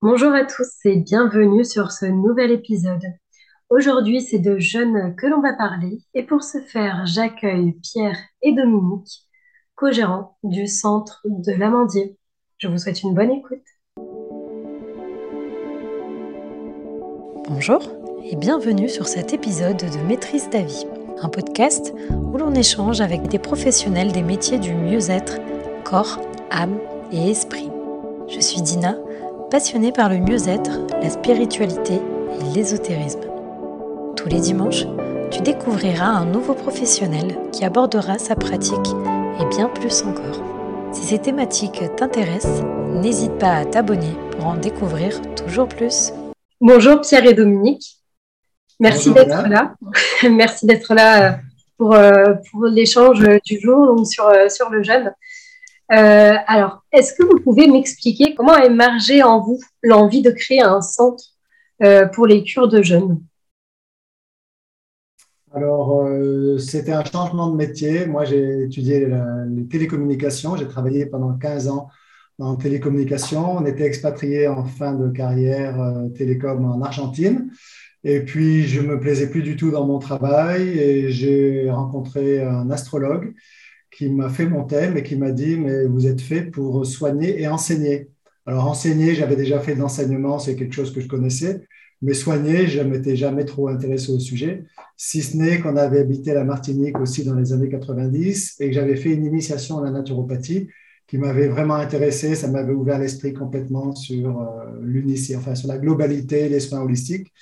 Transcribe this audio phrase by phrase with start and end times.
[0.00, 3.02] Bonjour à tous et bienvenue sur ce nouvel épisode.
[3.68, 8.52] Aujourd'hui, c'est de jeunes que l'on va parler et pour ce faire, j'accueille Pierre et
[8.52, 9.26] Dominique,
[9.74, 12.16] co-gérants du centre de l'Amandier.
[12.58, 13.58] Je vous souhaite une bonne écoute.
[17.48, 17.82] Bonjour
[18.22, 20.86] et bienvenue sur cet épisode de Maîtrise ta vie,
[21.20, 25.40] un podcast où l'on échange avec des professionnels des métiers du mieux-être,
[25.82, 26.20] corps,
[26.52, 26.78] âme
[27.10, 27.68] et esprit.
[28.28, 28.96] Je suis Dina
[29.50, 33.20] passionné par le mieux-être, la spiritualité et l'ésotérisme.
[34.16, 34.84] Tous les dimanches,
[35.30, 38.76] tu découvriras un nouveau professionnel qui abordera sa pratique
[39.40, 40.42] et bien plus encore.
[40.92, 46.12] Si ces thématiques t'intéressent, n'hésite pas à t'abonner pour en découvrir toujours plus.
[46.60, 47.98] Bonjour Pierre et Dominique.
[48.80, 49.74] Merci d'être là.
[50.30, 51.36] Merci d'être là euh,
[51.76, 55.12] pour, euh, pour l'échange du jour sur, euh, sur le jeûne.
[55.90, 60.60] Euh, alors, est-ce que vous pouvez m'expliquer comment a émergé en vous l'envie de créer
[60.60, 61.24] un centre
[61.82, 63.22] euh, pour les cures de jeunes?
[65.54, 68.04] Alors, euh, c'était un changement de métier.
[68.04, 69.08] Moi, j'ai étudié
[69.48, 70.56] les télécommunications.
[70.56, 71.88] J'ai travaillé pendant 15 ans
[72.38, 73.56] en télécommunications.
[73.56, 75.76] On était expatriés en fin de carrière
[76.14, 77.50] télécom en Argentine.
[78.04, 82.70] Et puis, je me plaisais plus du tout dans mon travail et j'ai rencontré un
[82.70, 83.34] astrologue
[83.98, 87.42] qui m'a fait mon thème et qui m'a dit, mais vous êtes fait pour soigner
[87.42, 88.10] et enseigner.
[88.46, 91.62] Alors, enseigner, j'avais déjà fait de l'enseignement, c'est quelque chose que je connaissais,
[92.00, 94.62] mais soigner, je m'étais jamais trop intéressé au sujet,
[94.96, 98.72] si ce n'est qu'on avait habité la Martinique aussi dans les années 90 et que
[98.72, 100.68] j'avais fait une initiation à la naturopathie
[101.08, 106.48] qui m'avait vraiment intéressé, ça m'avait ouvert l'esprit complètement sur euh, enfin sur la globalité
[106.48, 107.32] des soins holistiques.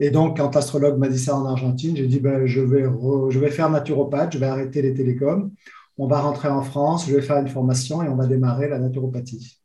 [0.00, 3.38] Et donc, quand l'astrologue m'a dit ça en Argentine, j'ai dit ben, je, vais je
[3.38, 5.50] vais faire naturopathe, je vais arrêter les télécoms
[5.98, 8.78] on va rentrer en France, je vais faire une formation et on va démarrer la
[8.78, 9.58] naturopathie.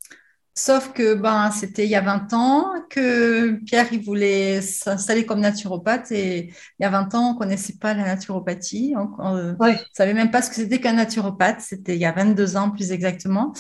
[0.55, 5.39] Sauf que ben, c'était il y a 20 ans que Pierre il voulait s'installer comme
[5.39, 8.93] naturopathe et il y a 20 ans on ne connaissait pas la naturopathie.
[8.97, 9.55] On ne
[9.93, 11.61] savait même pas ce que c'était qu'un naturopathe.
[11.61, 13.51] C'était il y a 22 ans plus exactement.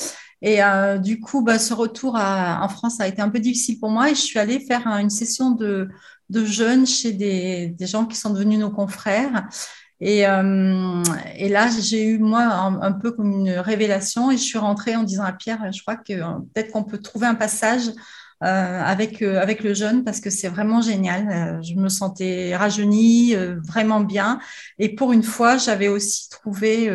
[0.43, 3.89] Et euh, du coup, ben, ce retour en France a été un peu difficile pour
[3.89, 5.89] moi et je suis allée faire une session de,
[6.29, 9.47] de jeûne chez des, des gens qui sont devenus nos confrères.
[9.99, 11.03] Et, euh,
[11.37, 15.03] et là, j'ai eu, moi, un, peu comme une révélation et je suis rentrée en
[15.03, 17.87] disant à Pierre, je crois que euh, peut-être qu'on peut trouver un passage
[18.43, 21.61] euh, avec, avec le jeune parce que c'est vraiment génial.
[21.63, 24.39] je me sentais rajeunie, vraiment bien.
[24.79, 26.91] Et pour une fois, j'avais aussi trouvé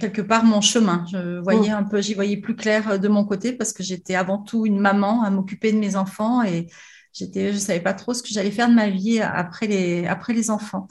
[0.00, 1.04] quelque part mon chemin.
[1.12, 1.78] Je voyais mmh.
[1.78, 4.78] un peu, j'y voyais plus clair de mon côté parce que j'étais avant tout une
[4.78, 6.68] maman à m'occuper de mes enfants et
[7.12, 10.32] j'étais, je savais pas trop ce que j'allais faire de ma vie après les, après
[10.32, 10.88] les enfants.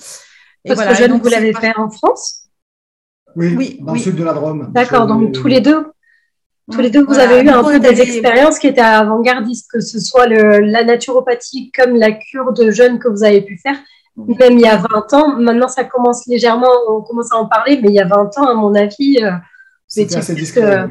[0.68, 2.50] Parce que jeune, vous l'avez fait en France
[3.36, 4.72] Oui, dans le sud de la Drôme.
[4.74, 5.86] D'accord, donc tous les deux
[6.72, 10.00] tous les deux, vous avez eu un peu des expériences qui étaient avant-gardistes, que ce
[10.00, 13.78] soit la naturopathie comme la cure de jeunes que vous avez pu faire,
[14.18, 15.38] même il y a 20 ans.
[15.38, 18.48] Maintenant, ça commence légèrement, on commence à en parler, mais il y a 20 ans,
[18.48, 19.32] à mon avis, euh,
[19.88, 20.90] c'était assez discret.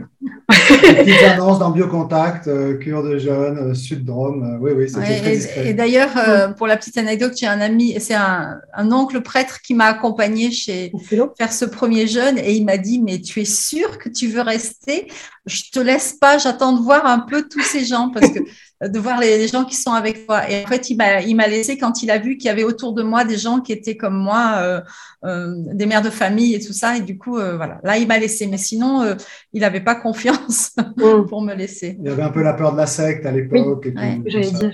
[0.49, 4.43] Petites annonces dans Biocontact, euh, cure de jeunes, euh, Sud Drôme.
[4.43, 5.69] Euh, oui, oui, c'était très discret.
[5.69, 8.61] Et, d'ailleurs, pour la petite anecdote, j'ai un ami, c'est un,
[8.93, 10.93] oncle prêtre qui m'a accompagné chez
[11.37, 14.43] faire ce premier jeûne et il m'a dit Mais tu es sûr que tu veux
[14.43, 15.09] rester?
[15.47, 18.41] Je te laisse pas, j'attends de voir un peu tous ces gens parce que
[18.89, 20.51] de voir les, gens qui sont avec toi.
[20.51, 23.03] Et en fait, il m'a laissé quand il a vu qu'il y avait autour de
[23.03, 24.81] moi des gens qui étaient comme moi, euh,
[25.25, 26.97] euh, des mères de famille et tout ça.
[26.97, 28.47] Et du coup, euh, voilà, là, il m'a laissé.
[28.47, 29.17] Mais sinon,
[29.53, 30.14] il n'avait pas confiance
[30.97, 31.27] mm.
[31.29, 31.97] pour me laisser.
[31.99, 33.89] Il y avait un peu la peur de la secte à l'époque.
[34.27, 34.73] j'allais dire.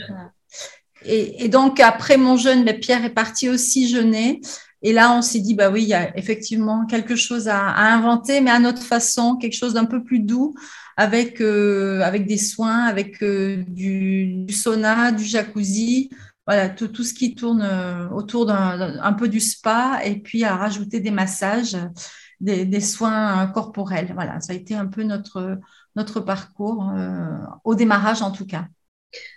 [1.05, 4.41] Et, donc, après mon jeûne, Pierre est parti aussi jeûner.
[4.83, 7.93] Et là, on s'est dit, bah oui, il y a effectivement quelque chose à, à
[7.93, 10.55] inventer, mais à notre façon, quelque chose d'un peu plus doux,
[11.01, 16.11] avec, euh, avec des soins, avec euh, du, sauna, du jacuzzi,
[16.47, 20.57] voilà, tout, tout ce qui tourne euh, autour d'un peu du spa et puis à
[20.57, 21.77] rajouter des massages,
[22.41, 24.11] des, des, soins corporels.
[24.15, 25.59] Voilà, ça a été un peu notre,
[25.97, 26.93] notre parcours,
[27.65, 28.67] au démarrage en tout cas.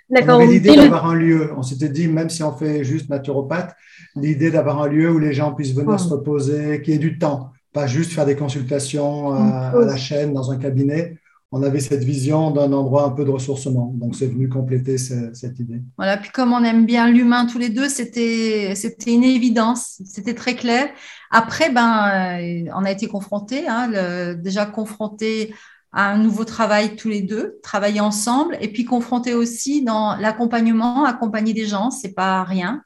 [0.09, 0.39] D'accord.
[0.39, 1.51] On avait l'idée d'avoir un lieu.
[1.57, 3.75] On s'était dit, même si on fait juste naturopathe,
[4.15, 7.17] l'idée d'avoir un lieu où les gens puissent venir se reposer, qu'il y ait du
[7.17, 11.17] temps, pas juste faire des consultations à la chaîne dans un cabinet
[11.55, 13.93] on avait cette vision d'un endroit un peu de ressourcement.
[13.93, 15.83] Donc, c'est venu compléter cette idée.
[15.97, 18.73] Voilà, puis comme on aime bien l'humain tous les deux, c'était
[19.05, 20.89] une évidence, c'était très clair.
[21.29, 25.53] Après, ben, euh, on a été confrontés, hein, déjà confrontés
[25.91, 31.05] à un nouveau travail tous les deux, travailler ensemble, et puis confrontés aussi dans l'accompagnement,
[31.05, 32.81] accompagner des gens, c'est pas rien.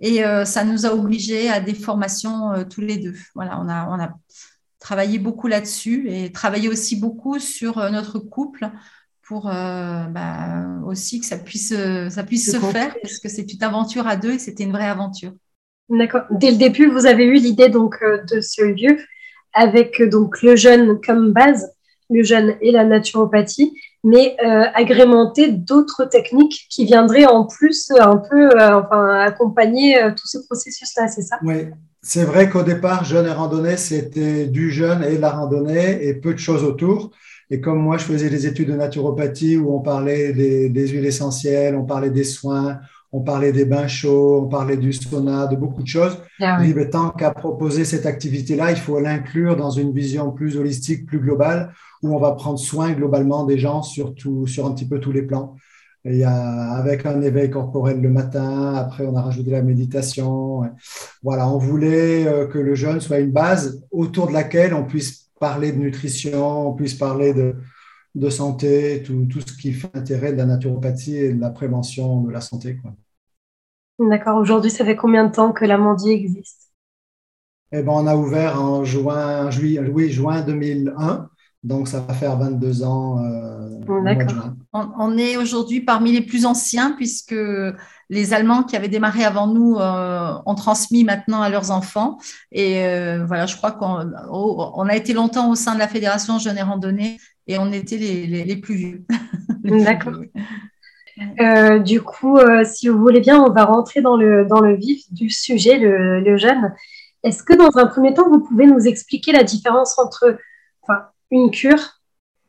[0.00, 3.14] Et euh, ça nous a obligés à des formations euh, tous les deux.
[3.36, 4.10] Voilà, on a, on a
[4.78, 8.68] travailler beaucoup là-dessus et travailler aussi beaucoup sur euh, notre couple
[9.22, 11.74] pour bah, aussi que ça puisse,
[12.08, 14.88] ça puisse se faire, parce que c'est une aventure à deux et c'était une vraie
[14.88, 15.32] aventure.
[15.90, 16.22] D'accord.
[16.30, 18.98] Dès le début, vous avez eu l'idée donc de ce lieu
[19.52, 21.70] avec donc le jeûne comme base,
[22.08, 23.74] le jeûne et la naturopathie
[24.04, 30.10] mais euh, agrémenter d'autres techniques qui viendraient en plus un peu euh, enfin, accompagner euh,
[30.10, 31.38] tout ce processus-là, c'est ça?
[31.42, 31.66] Oui,
[32.02, 36.14] c'est vrai qu'au départ, jeûne et randonnée, c'était du jeûne et de la randonnée et
[36.14, 37.10] peu de choses autour.
[37.50, 41.06] Et comme moi, je faisais des études de naturopathie où on parlait des, des huiles
[41.06, 42.78] essentielles, on parlait des soins,
[43.10, 46.18] on parlait des bains chauds, on parlait du sauna, de beaucoup de choses.
[46.40, 46.74] Ah oui.
[46.76, 51.18] Mais tant qu'à proposer cette activité-là, il faut l'inclure dans une vision plus holistique, plus
[51.18, 51.72] globale,
[52.02, 54.14] où on va prendre soin globalement des gens sur,
[54.46, 55.56] sur un petit peu tous les plans.
[56.04, 60.62] Il y a, avec un éveil corporel le matin, après on a rajouté la méditation.
[61.22, 65.30] Voilà, on voulait euh, que le jeûne soit une base autour de laquelle on puisse
[65.40, 67.56] parler de nutrition, on puisse parler de,
[68.14, 72.22] de santé, tout, tout, ce qui fait intérêt de la naturopathie et de la prévention
[72.22, 72.78] de la santé.
[73.98, 74.38] D'accord.
[74.38, 76.70] Aujourd'hui, ça fait combien de temps que l'Amandier existe?
[77.72, 81.28] Eh ben, On a ouvert en juin, juillet, oui, juin 2001.
[81.64, 83.22] Donc, ça va faire 22 ans.
[83.24, 83.68] Euh,
[84.72, 87.34] on, est aujourd'hui parmi les plus anciens puisque
[88.10, 92.18] les Allemands qui avaient démarré avant nous euh, ont transmis maintenant à leurs enfants.
[92.52, 96.38] Et euh, voilà, je crois qu'on on a été longtemps au sein de la Fédération
[96.38, 99.04] Jeune et Randonnée et on était les, les, plus vieux.
[99.64, 100.20] D'accord.
[101.82, 105.30] du coup, si vous voulez bien, on va rentrer dans le, dans le vif du
[105.30, 106.74] sujet, le, le jeûne.
[107.24, 110.38] Est-ce que dans un premier temps, vous pouvez nous expliquer la différence entre,
[110.82, 112.00] enfin, une cure,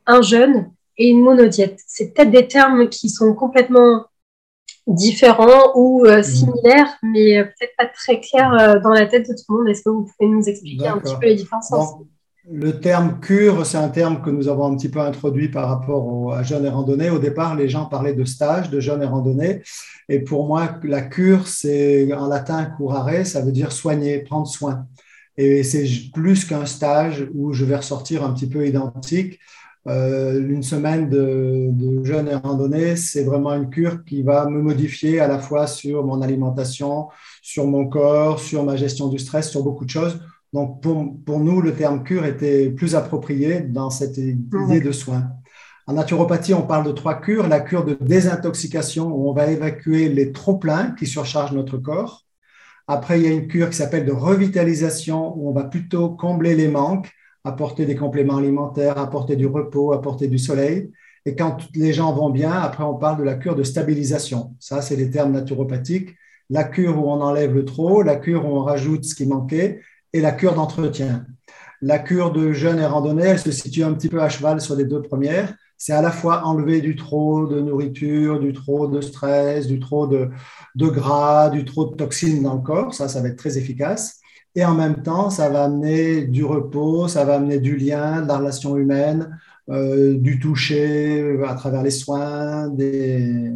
[0.06, 1.80] un jeûne et une monodiète.
[1.88, 4.06] C'est peut-être des termes qui sont complètement
[4.86, 6.24] différents ou euh, mmh.
[6.24, 9.70] similaires, mais euh, peut-être pas très clairs euh, dans la tête de tout le monde.
[9.70, 11.72] Est-ce que vous pouvez nous expliquer un petit peu les différences
[12.50, 16.34] Le terme cure, c'est un terme que nous avons un petit peu introduit par rapport
[16.34, 17.10] à jeûne et randonnée.
[17.10, 19.62] Au départ, les gens parlaient de stage, de jeûne et randonnée.
[20.10, 24.88] Et pour moi, la cure, c'est en latin curare, ça veut dire soigner, prendre soin.
[25.38, 29.40] Et c'est plus qu'un stage où je vais ressortir un petit peu identique.
[29.90, 34.62] Euh, une semaine de, de jeûne et randonnée, c'est vraiment une cure qui va me
[34.62, 37.08] modifier à la fois sur mon alimentation,
[37.42, 40.22] sur mon corps, sur ma gestion du stress, sur beaucoup de choses.
[40.54, 45.32] Donc, pour, pour nous, le terme cure était plus approprié dans cette idée de soin.
[45.88, 47.48] En naturopathie, on parle de trois cures.
[47.48, 52.26] La cure de désintoxication, où on va évacuer les trop-pleins qui surchargent notre corps.
[52.88, 56.56] Après, il y a une cure qui s'appelle de revitalisation où on va plutôt combler
[56.56, 57.12] les manques,
[57.44, 60.92] apporter des compléments alimentaires, apporter du repos, apporter du soleil.
[61.26, 64.56] Et quand les gens vont bien, après, on parle de la cure de stabilisation.
[64.60, 66.16] Ça, c'est les termes naturopathiques.
[66.50, 69.82] La cure où on enlève le trop, la cure où on rajoute ce qui manquait
[70.14, 71.26] et la cure d'entretien.
[71.82, 74.76] La cure de jeûne et randonnée, elle se situe un petit peu à cheval sur
[74.76, 79.00] les deux premières c'est à la fois enlever du trop de nourriture, du trop de
[79.00, 80.30] stress, du trop de,
[80.76, 82.94] gras, du trop de toxines dans le corps.
[82.94, 84.19] Ça, ça va être très efficace.
[84.56, 88.28] Et en même temps, ça va amener du repos, ça va amener du lien, de
[88.28, 92.74] la relation humaine, euh, du toucher à travers les soins.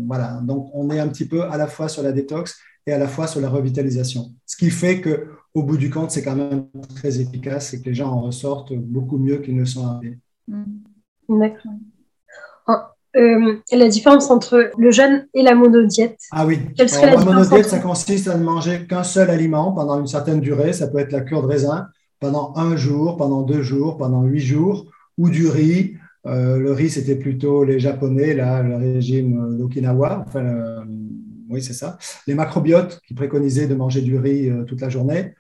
[0.06, 0.40] Voilà.
[0.44, 3.08] Donc, on est un petit peu à la fois sur la détox et à la
[3.08, 4.34] fois sur la revitalisation.
[4.46, 7.86] Ce qui fait que, au bout du compte, c'est quand même très efficace et que
[7.86, 10.20] les gens en ressortent beaucoup mieux qu'ils ne sont arrivés.
[10.48, 10.64] Mmh.
[11.30, 11.72] D'accord.
[13.16, 16.18] Euh, la différence entre le jeûne et la monodiète?
[16.32, 16.60] Ah oui.
[16.78, 20.74] la, monodiète, ça consiste à ne manger qu'un seul aliment pendant une certaine durée.
[20.74, 21.88] Ça peut être la cure de raisin
[22.20, 24.86] pendant un jour, pendant deux jours, pendant huit jours,
[25.18, 25.96] ou du riz.
[26.26, 30.24] Euh, le riz, c'était plutôt les Japonais, là, le régime d'Okinawa.
[30.26, 30.84] Enfin,
[31.50, 32.00] oui, c'est ça.
[32.26, 35.36] Les macrobiotes qui préconisaient de manger du riz euh, toute la journée.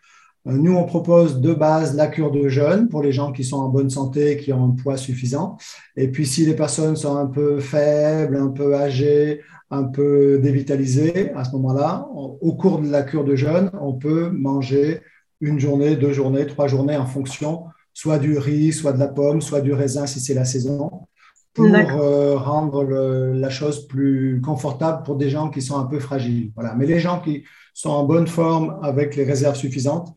[0.47, 3.57] Euh, nous, on propose de base la cure de jeûne pour les gens qui sont
[3.57, 5.57] en bonne santé, qui ont un poids suffisant.
[5.95, 11.31] Et puis, si les personnes sont un peu faibles, un peu âgées, un peu dévitalisées,
[11.33, 15.01] à ce moment-là, au cours de la cure de jeûne, on peut manger
[15.41, 19.41] une journée, deux journées, trois journées en fonction soit du riz, soit de la pomme,
[19.41, 21.07] soit du raisin si c'est la saison,
[21.53, 26.51] pour euh, rendre la chose plus confortable pour des gens qui sont un peu fragiles.
[26.55, 26.73] Voilà.
[26.73, 30.09] Mais les gens qui sont en bonne forme avec les réserves suffisantes,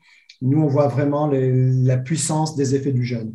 [0.42, 3.34] nous, on voit vraiment la puissance des effets du jeûne.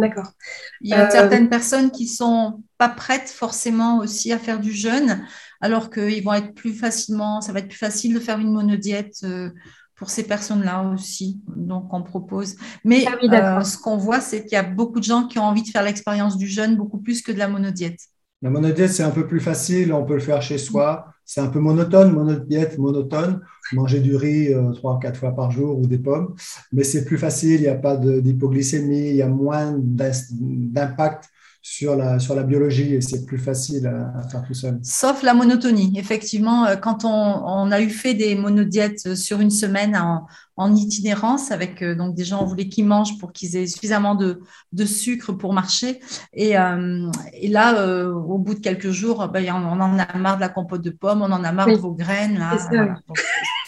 [0.00, 0.32] D'accord.
[0.80, 5.24] Il y a certaines personnes qui sont pas prêtes forcément aussi à faire du jeûne,
[5.60, 9.16] alors qu'ils vont être plus facilement, ça va être plus facile de faire une monodiète
[9.24, 9.50] euh,
[9.96, 11.40] pour ces personnes-là aussi.
[11.56, 12.56] Donc, on propose.
[12.84, 15.44] Mais ah euh, ce qu'on voit, c'est qu'il y a beaucoup de gens qui ont
[15.44, 17.98] envie de faire l'expérience du jeûne beaucoup plus que de la monodiète.
[18.42, 21.13] La monodiète, c'est un peu plus facile, on peut le faire chez soi.
[21.24, 23.40] C'est un peu monotone, monodiète, monotone.
[23.72, 26.34] Manger du riz euh, trois, quatre fois par jour ou des pommes.
[26.72, 31.30] Mais c'est plus facile, il n'y a pas d'hypoglycémie, il y a moins d'impact
[31.66, 34.78] sur la, sur la biologie et c'est plus facile à, faire tout seul.
[34.82, 35.94] Sauf la monotonie.
[35.96, 40.74] Effectivement, euh, quand on, on, a eu fait des monodiètes sur une semaine en, en
[40.74, 44.42] itinérance avec euh, donc des gens, on voulait qu'ils mangent pour qu'ils aient suffisamment de,
[44.72, 46.00] de, sucre pour marcher.
[46.34, 50.36] Et, euh, et là, euh, au bout de quelques jours, ben, on en a marre
[50.36, 52.38] de la compote de pommes, on en a marre de vos graines.
[52.38, 52.58] Là,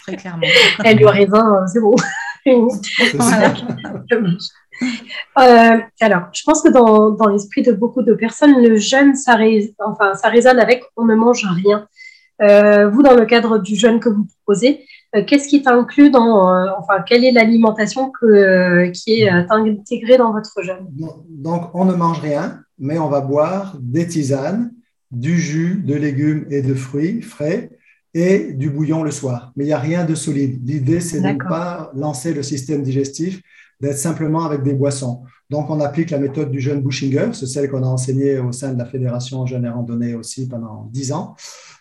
[0.03, 0.45] très clairement.
[0.83, 1.95] Elle lui raisin, c'est bon.
[3.15, 3.53] voilà.
[5.39, 9.37] Euh, alors, je pense que dans, dans l'esprit de beaucoup de personnes, le jeûne, ça,
[9.85, 11.87] enfin, ça résonne avec on ne mange rien.
[12.41, 16.49] Euh, vous, dans le cadre du jeûne que vous proposez, euh, qu'est-ce qui t'inclut dans,
[16.77, 18.11] enfin, quelle est l'alimentation
[18.93, 20.87] qui est intégrée dans votre jeûne?
[21.29, 24.71] Donc, on ne mange rien, mais on va boire des tisanes,
[25.11, 27.71] du jus de légumes et de fruits frais
[28.13, 29.51] et du bouillon le soir.
[29.55, 30.59] Mais il n'y a rien de solide.
[30.67, 33.41] L'idée, c'est de ne pas lancer le système digestif
[33.79, 35.23] d'être simplement avec des boissons.
[35.49, 38.73] Donc, on applique la méthode du jeûne Bushinger, c'est celle qu'on a enseignée au sein
[38.73, 41.35] de la Fédération Jeûne et Randonnée aussi pendant 10 ans.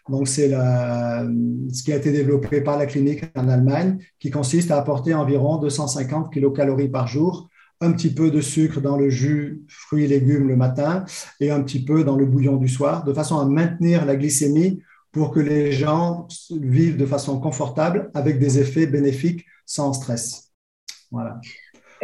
[0.09, 4.79] Donc, c'est ce qui a été développé par la clinique en Allemagne, qui consiste à
[4.79, 7.49] apporter environ 250 kilocalories par jour,
[7.81, 11.05] un petit peu de sucre dans le jus fruits et légumes le matin
[11.41, 14.81] et un petit peu dans le bouillon du soir, de façon à maintenir la glycémie
[15.13, 20.53] pour que les gens vivent de façon confortable avec des effets bénéfiques sans stress.
[21.11, 21.41] Voilà.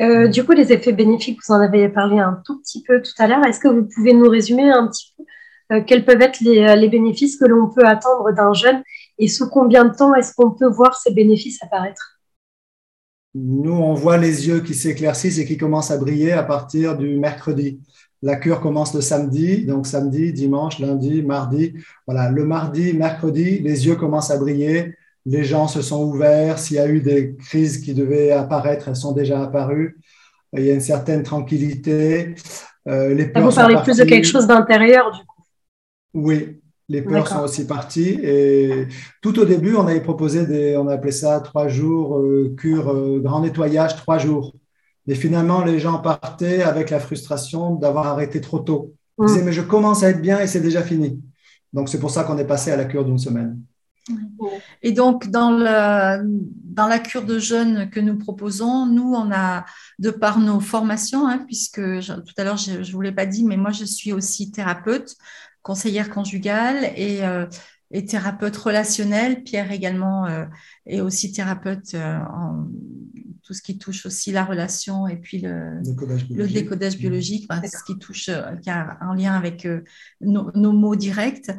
[0.01, 3.13] Euh, du coup, les effets bénéfiques, vous en avez parlé un tout petit peu tout
[3.19, 3.45] à l'heure.
[3.47, 5.25] Est-ce que vous pouvez nous résumer un petit peu
[5.73, 8.83] euh, quels peuvent être euh, les, bénéfices que l'on peut attendre d'un jeûne
[9.19, 12.21] et sous combien de temps est-ce qu'on peut voir ces bénéfices apparaître?
[13.35, 17.17] Nous, on voit les yeux qui s'éclaircissent et qui commencent à briller à partir du
[17.17, 17.81] mercredi.
[18.21, 21.75] La cure commence le samedi, donc samedi, dimanche, lundi, mardi.
[22.07, 26.59] Voilà, le mardi, mercredi, les yeux commencent à briller les gens se sont ouverts.
[26.59, 29.99] S'il y a eu des crises qui devaient apparaître, elles sont déjà apparues.
[30.55, 32.35] Il y a une certaine tranquillité.
[32.89, 35.43] Euh, les peurs Vous parlez plus de quelque chose d'intérieur, du coup.
[36.15, 38.19] Oui, les peurs sont aussi parties.
[38.23, 38.87] Et
[39.23, 43.21] tout au début, on avait proposé des, on appelait ça trois jours, euh, cure, euh,
[43.21, 44.55] grand nettoyage, trois jours.
[45.07, 48.93] Mais finalement, les gens partaient avec la frustration d'avoir arrêté trop tôt.
[49.19, 49.27] Ils mm.
[49.27, 51.21] disaient, mais je commence à être bien et c'est déjà fini.
[51.73, 53.59] Donc, c'est pour ça qu'on est passé à la cure d'une semaine.
[54.83, 59.65] Et donc, dans la, dans la cure de jeûne que nous proposons, nous, on a,
[59.99, 63.45] de par nos formations, hein, puisque tout à l'heure, je ne vous l'ai pas dit,
[63.45, 65.17] mais moi, je suis aussi thérapeute,
[65.63, 67.47] conseillère conjugale et, euh,
[67.93, 69.45] et thérapeute relationnelle.
[69.45, 70.45] Pierre également euh,
[70.87, 72.67] est aussi thérapeute euh, en
[73.43, 78.29] tout ce qui touche aussi la relation et puis le décodage biologique, ce qui touche,
[78.29, 79.81] euh, qui a un lien avec euh,
[80.21, 81.51] nos, mots directs.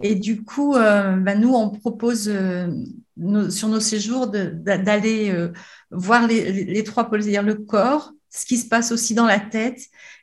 [0.00, 5.50] Et du coup, euh, ben, nous, on propose sur nos séjours d'aller
[5.90, 9.80] voir les, trois pôles, c'est-à-dire le corps, ce qui se passe aussi dans la tête.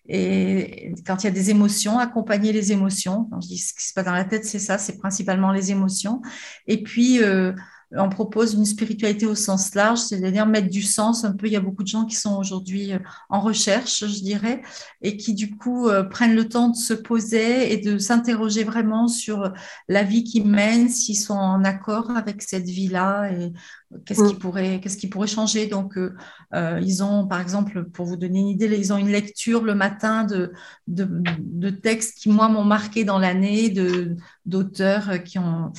[0.07, 3.25] Et quand il y a des émotions, accompagner les émotions.
[3.25, 5.71] Quand je dis ce qui se passe dans la tête, c'est ça, c'est principalement les
[5.71, 6.21] émotions.
[6.65, 7.19] Et puis,
[7.98, 11.48] on propose une spiritualité au sens large, c'est-à-dire mettre du sens un peu.
[11.48, 14.62] Il y a beaucoup de gens qui sont aujourd'hui euh, en recherche, je dirais,
[15.01, 19.08] et qui du coup euh, prennent le temps de se poser et de s'interroger vraiment
[19.08, 19.51] sur
[19.88, 23.53] la vie qu'ils mènent, s'ils sont en accord avec cette vie-là et
[24.05, 24.39] qu'est-ce qui mm.
[24.39, 25.65] pourrait, qu'est-ce qui pourrait changer.
[25.65, 29.63] Donc, euh, ils ont, par exemple, pour vous donner une idée, ils ont une lecture
[29.63, 30.51] le matin de,
[30.88, 31.08] de,
[31.39, 34.15] de textes qui, moi, m'ont marqué dans l'année, de,
[34.46, 35.72] d'auteurs qui ont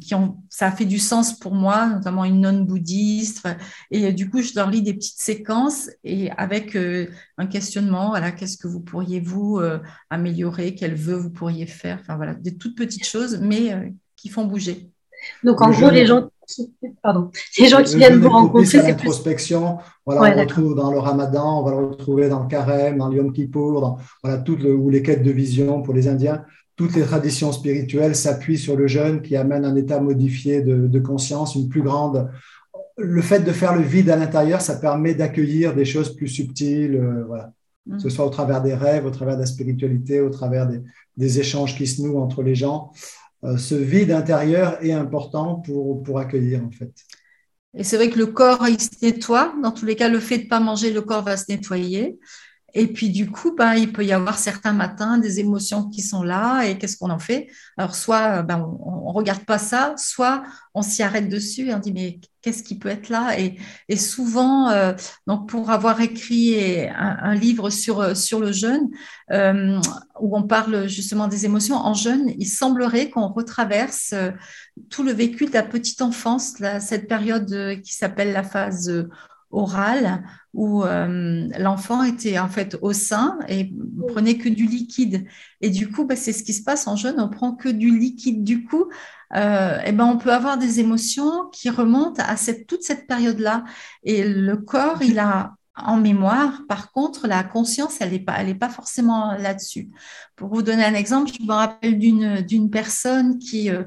[0.00, 3.48] qui ont, ça a fait du sens pour moi, notamment une non bouddhiste.
[3.90, 7.06] Et du coup, je leur lis des petites séquences et avec euh,
[7.38, 9.78] un questionnement, voilà, qu'est-ce que vous pourriez vous euh,
[10.10, 14.28] améliorer, quels vœux vous pourriez faire, enfin voilà, des toutes petites choses, mais euh, qui
[14.28, 14.90] font bouger.
[15.44, 16.72] Donc en gros, les gens qui,
[17.02, 19.78] pardon, les gens qui viennent vous rencontrer, c'est l'introspection.
[20.06, 23.08] Voilà, on le retrouve dans le Ramadan, on va le retrouver dans le Carême, dans
[23.08, 26.44] le Yom Kippour, dans voilà toutes ou les quêtes de vision pour les Indiens
[26.80, 31.54] toutes les traditions spirituelles s'appuient sur le jeûne qui amène un état modifié de, conscience,
[31.54, 32.30] une plus grande.
[32.96, 36.96] Le fait de faire le vide à l'intérieur, ça permet d'accueillir des choses plus subtiles,
[36.96, 37.52] euh, voilà.
[37.84, 37.96] Mm.
[37.96, 40.70] Que ce soit au travers des rêves, au travers de la spiritualité, au travers
[41.18, 42.92] des, échanges qui se nouent entre les gens.
[43.44, 46.94] Euh, ce vide intérieur est important pour, pour accueillir, en fait.
[47.76, 49.52] Et c'est vrai que le corps, il se nettoie.
[49.62, 52.18] Dans tous les cas, le fait de ne pas manger, le corps va se nettoyer.
[52.74, 56.22] Et puis du coup, ben, il peut y avoir certains matins des émotions qui sont
[56.22, 57.48] là et qu'est-ce qu'on en fait?
[57.76, 61.78] Alors soit ben, on ne regarde pas ça, soit on s'y arrête dessus et on
[61.78, 63.36] dit mais qu'est-ce qui peut être là?
[63.38, 64.92] Et, souvent, euh,
[65.26, 68.88] donc pour avoir écrit un, livre sur, sur le jeûne,
[69.32, 69.78] euh,
[70.20, 74.30] où on parle justement des émotions, en jeûne, il semblerait qu'on retraverse euh,
[74.88, 79.08] tout le vécu de la petite enfance, cette période qui s'appelle la phase
[79.50, 83.72] orale où euh, l'enfant était en fait au sein et
[84.08, 85.26] prenait que du liquide.
[85.60, 87.96] Et du coup, bah, c'est ce qui se passe en jeûne, on prend que du
[87.96, 88.42] liquide.
[88.42, 88.86] Du coup,
[89.36, 93.64] euh, et ben on peut avoir des émotions qui remontent à cette, toute cette période-là.
[94.02, 96.62] Et le corps, il a en mémoire.
[96.68, 99.90] Par contre, la conscience, elle n'est pas, elle pas forcément là-dessus.
[100.36, 103.84] Pour vous donner un exemple, je me rappelle d'une personne qui euh,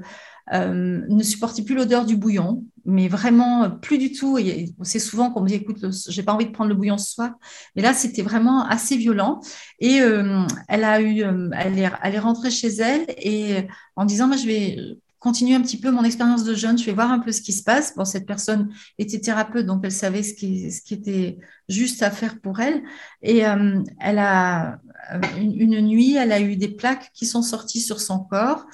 [0.51, 4.37] ne supportait plus l'odeur du bouillon, mais vraiment plus du tout.
[4.81, 7.31] C'est souvent qu'on me dit, écoute, j'ai pas envie de prendre le bouillon ce soir,
[7.75, 9.39] mais là, c'était vraiment assez violent.
[9.79, 11.23] Et euh, elle a eu,
[11.53, 14.77] elle est, rentrée chez elle et en disant, moi, je vais
[15.23, 17.53] continuer un petit peu mon expérience de jeûne, je vais voir un peu ce qui
[17.53, 17.95] se passe.
[17.95, 21.37] Bon, cette personne était thérapeute, donc elle savait ce qui, était
[21.69, 22.83] juste à faire pour elle.
[23.21, 24.79] Et euh, elle a,
[25.13, 28.65] euh, une, nuit, elle a eu des plaques qui sont sorties sur son corps.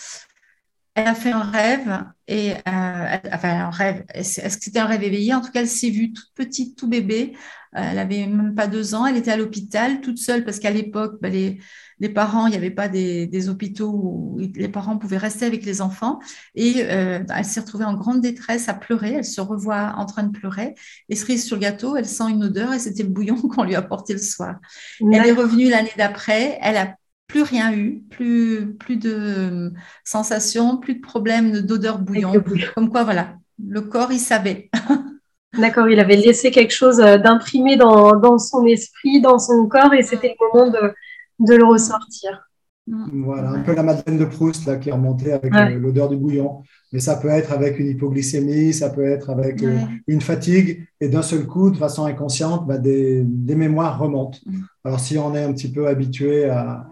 [0.99, 5.01] Elle a fait un rêve, et, euh, enfin un rêve, est-ce que c'était un rêve
[5.01, 5.33] éveillé?
[5.33, 7.37] En tout cas, elle s'est vue toute petite, tout bébé.
[7.71, 9.05] Elle avait même pas deux ans.
[9.05, 11.59] Elle était à l'hôpital toute seule parce qu'à l'époque, bah, les,
[12.01, 15.81] les parents, il n'y avait pas des, hôpitaux où les parents pouvaient rester avec les
[15.81, 16.19] enfants.
[16.53, 19.13] Et euh, elle s'est retrouvée en grande détresse à pleurer.
[19.13, 20.75] Elle se revoit en train de pleurer.
[21.07, 23.75] Et cerise sur le gâteau, elle sent une odeur et c'était le bouillon qu'on lui
[23.75, 24.55] a porté le soir.
[24.99, 26.59] Elle est revenue l'année d'après.
[26.61, 26.95] Elle a
[27.29, 29.71] plus rien eu, plus, plus de
[30.03, 32.33] sensations, plus de problèmes d'odeur bouillon.
[32.75, 34.69] Comme quoi, voilà, le corps, il savait.
[35.57, 39.93] D'accord, il avait laissé quelque chose euh, d'imprimé dans, dans, son esprit, dans son corps,
[39.93, 40.93] et c'était le moment de,
[41.39, 42.49] de le ressortir.
[42.87, 46.17] Voilà, un peu la Madeleine de Proust là, qui est remontée avec euh, l'odeur du
[46.17, 46.63] bouillon.
[46.91, 49.77] Mais ça peut être avec une hypoglycémie, ça peut être avec euh,
[50.07, 54.39] une fatigue, et d'un seul coup, de façon inconsciente, bah, des, mémoires remontent.
[54.45, 54.61] Mm.
[54.83, 56.87] Alors si on est un petit peu habitué à,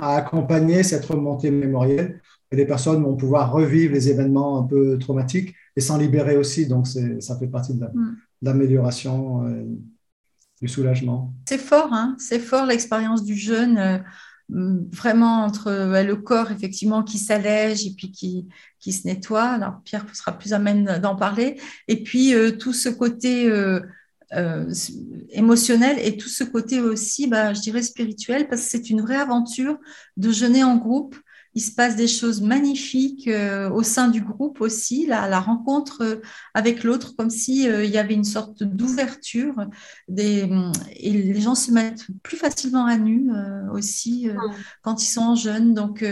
[0.00, 2.20] accompagner cette remontée mémorielle,
[2.52, 6.66] les personnes vont pouvoir revivre les événements un peu traumatiques et s'en libérer aussi.
[6.66, 8.16] Donc ça fait partie de mm.
[8.42, 9.46] l'amélioration.
[9.46, 9.64] Euh,
[10.60, 11.34] du soulagement.
[11.46, 13.98] C'est fort, hein c'est fort l'expérience du jeûne, euh,
[14.48, 15.72] vraiment entre
[16.02, 18.46] le corps effectivement qui s'allège et puis qui,
[18.78, 19.44] qui se nettoie.
[19.44, 21.60] Alors Pierre sera plus amène d'en parler.
[21.88, 23.50] Et puis euh, tout ce côté
[24.32, 24.72] euh,
[25.30, 29.16] émotionnel et tout ce côté aussi, bah, je dirais spirituel, parce que c'est une vraie
[29.16, 29.78] aventure
[30.16, 31.16] de jeûner en groupe
[31.56, 36.02] il se passe des choses magnifiques euh, au sein du groupe aussi, la, la rencontre
[36.02, 36.16] euh,
[36.52, 39.54] avec l'autre, comme s'il euh, y avait une sorte d'ouverture.
[40.18, 40.46] et
[41.02, 43.30] les gens se mettent plus facilement à nu
[43.72, 44.28] aussi
[44.82, 45.72] quand ils sont jeunes.
[45.72, 46.04] Donc,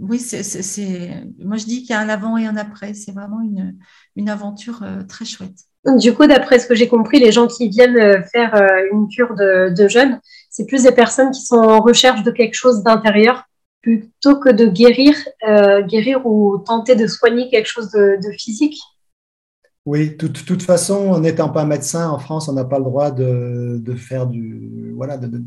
[0.00, 2.94] oui, c'est, moi je dis qu'il y a un avant et un après.
[2.94, 3.76] C'est vraiment une,
[4.14, 5.58] une aventure très chouette.
[5.96, 8.54] Du coup, d'après ce que j'ai compris, les gens qui viennent faire
[8.92, 10.20] une cure de, de jeûne,
[10.50, 13.48] c'est plus des personnes qui sont en recherche de quelque chose d'intérieur
[13.82, 15.14] plutôt que de guérir,
[15.48, 18.78] euh, guérir ou tenter de soigner quelque chose de, physique
[19.86, 23.94] Oui, de toute, façon, n'étant pas médecin en France, on n'a pas le droit de,
[23.96, 24.92] faire du.
[24.96, 25.42] Voilà, de,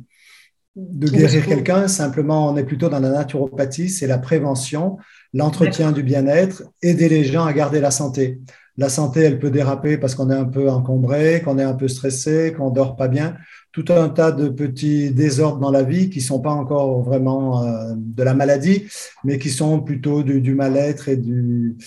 [0.75, 1.87] de guérir quelqu'un.
[1.87, 4.97] Simplement, on est plutôt dans la naturopathie, c'est la prévention,
[5.33, 8.39] l'entretien du bien-être, aider les gens à garder la santé.
[8.81, 11.87] La santé, elle peut déraper parce qu'on est un peu encombré, qu'on est un peu
[11.87, 13.35] stressé, qu'on dort pas bien
[13.71, 17.93] tout un tas de petits désordres dans la vie qui sont pas encore vraiment euh,
[17.95, 18.83] de la maladie,
[19.23, 21.77] mais qui sont plutôt du, mal-être et du,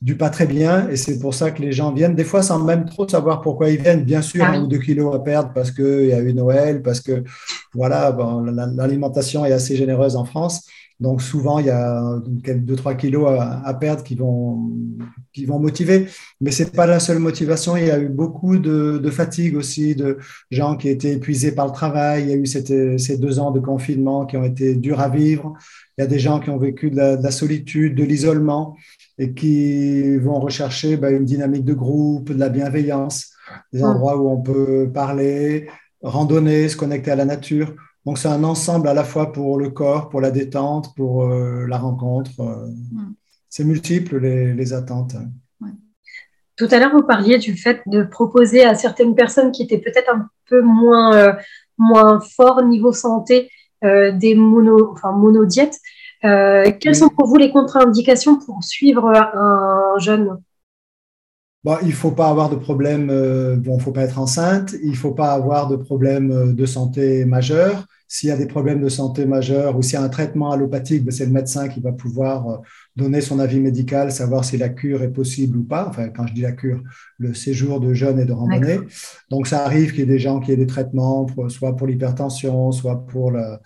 [0.00, 0.88] du pas très bien.
[0.88, 3.68] Et c'est pour ça que les gens viennent, des fois sans même trop savoir pourquoi
[3.68, 4.04] ils viennent.
[4.04, 6.80] Bien sûr, ah un ou deux kilos à perdre parce qu'il y a eu Noël,
[6.82, 7.24] parce que
[7.74, 10.66] voilà, bon, l'alimentation est assez généreuse en France.
[11.00, 14.70] Donc souvent, il y a 2-3 kilos à, perdre qui vont,
[15.32, 16.06] qui vont motiver.
[16.40, 17.76] Mais ce n'est pas la seule motivation.
[17.76, 20.18] Il y a eu beaucoup de, fatigue aussi, de
[20.50, 22.24] gens qui étaient épuisés par le travail.
[22.24, 25.54] Il y a eu ces deux ans de confinement qui ont été durs à vivre.
[25.98, 28.76] Il y a des gens qui ont vécu de la, solitude, de l'isolement
[29.18, 33.32] et qui vont rechercher bah, une dynamique de groupe, de la bienveillance,
[33.72, 35.68] des endroits où on peut parler,
[36.02, 37.74] randonner, se connecter à la nature.
[38.06, 41.66] Donc c'est un ensemble à la fois pour le corps, pour la détente, pour euh,
[41.66, 42.40] la rencontre.
[42.40, 42.66] Euh.
[42.92, 43.14] Mm.
[43.48, 45.14] C'est multiple les, attentes.
[46.56, 50.12] Tout à l'heure, vous parliez du fait de proposer à certaines personnes qui étaient peut-être
[50.12, 51.32] un peu moins, euh,
[51.78, 53.50] moins forts niveau santé
[53.82, 55.78] des mono, enfin, monodiètes.
[56.22, 60.38] quelles sont pour vous les contre-indications pour suivre un jeûne
[61.64, 64.74] Bon, il ne faut pas avoir de problème, bon, il ne faut pas être enceinte,
[64.82, 68.80] il ne faut pas avoir de problème de santé majeur, s'il y a des problèmes
[68.80, 71.80] de santé majeurs ou s'il y a un traitement allopathique, ben, c'est le médecin qui
[71.80, 72.56] va pouvoir euh,
[72.94, 75.88] donner son avis médical, savoir si la cure est possible ou pas.
[75.88, 76.80] Enfin, quand je dis la cure,
[77.18, 78.78] le séjour de jeûne et de randonnée.
[79.30, 82.70] Donc, ça arrive qu'il y ait des gens qui aient des traitements, soit pour l'hypertension,
[82.70, 83.58] soit pour le,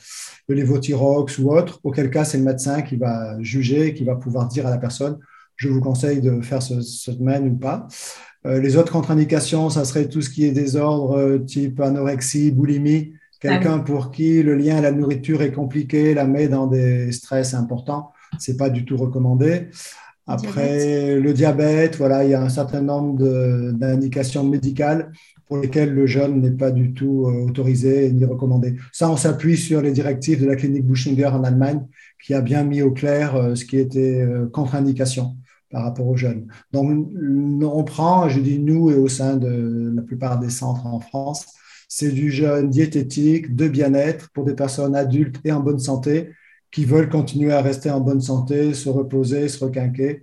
[0.49, 4.49] le lévothyrox ou autre, auquel cas, c'est le médecin qui va juger, qui va pouvoir
[4.49, 5.19] dire à la personne,
[5.59, 7.87] je vous conseille de faire ce, semaine ou pas.
[8.47, 13.13] Euh, les autres contre-indications, ça serait tout ce qui est désordre euh, type anorexie, boulimie.
[13.41, 17.55] Quelqu'un pour qui le lien à la nourriture est compliqué, la met dans des stress
[17.55, 19.69] importants, c'est pas du tout recommandé.
[20.27, 23.23] Après, le diabète, voilà, il y a un certain nombre
[23.73, 25.13] d'indications médicales
[25.47, 28.75] pour lesquelles le jeûne n'est pas du tout euh, autorisé ni recommandé.
[28.93, 31.87] Ça, on s'appuie sur les directives de la clinique Bushinger en Allemagne,
[32.23, 35.37] qui a bien mis au clair ce qui était contre-indication
[35.71, 36.47] par rapport aux jeunes.
[36.73, 37.09] Donc,
[37.63, 41.47] on prend, je dis nous et au sein de la plupart des centres en France,
[41.89, 46.31] c'est du jeûne diététique, de bien-être pour des personnes adultes et en bonne santé
[46.71, 50.23] qui veulent continuer à rester en bonne santé, se reposer, se requinquer.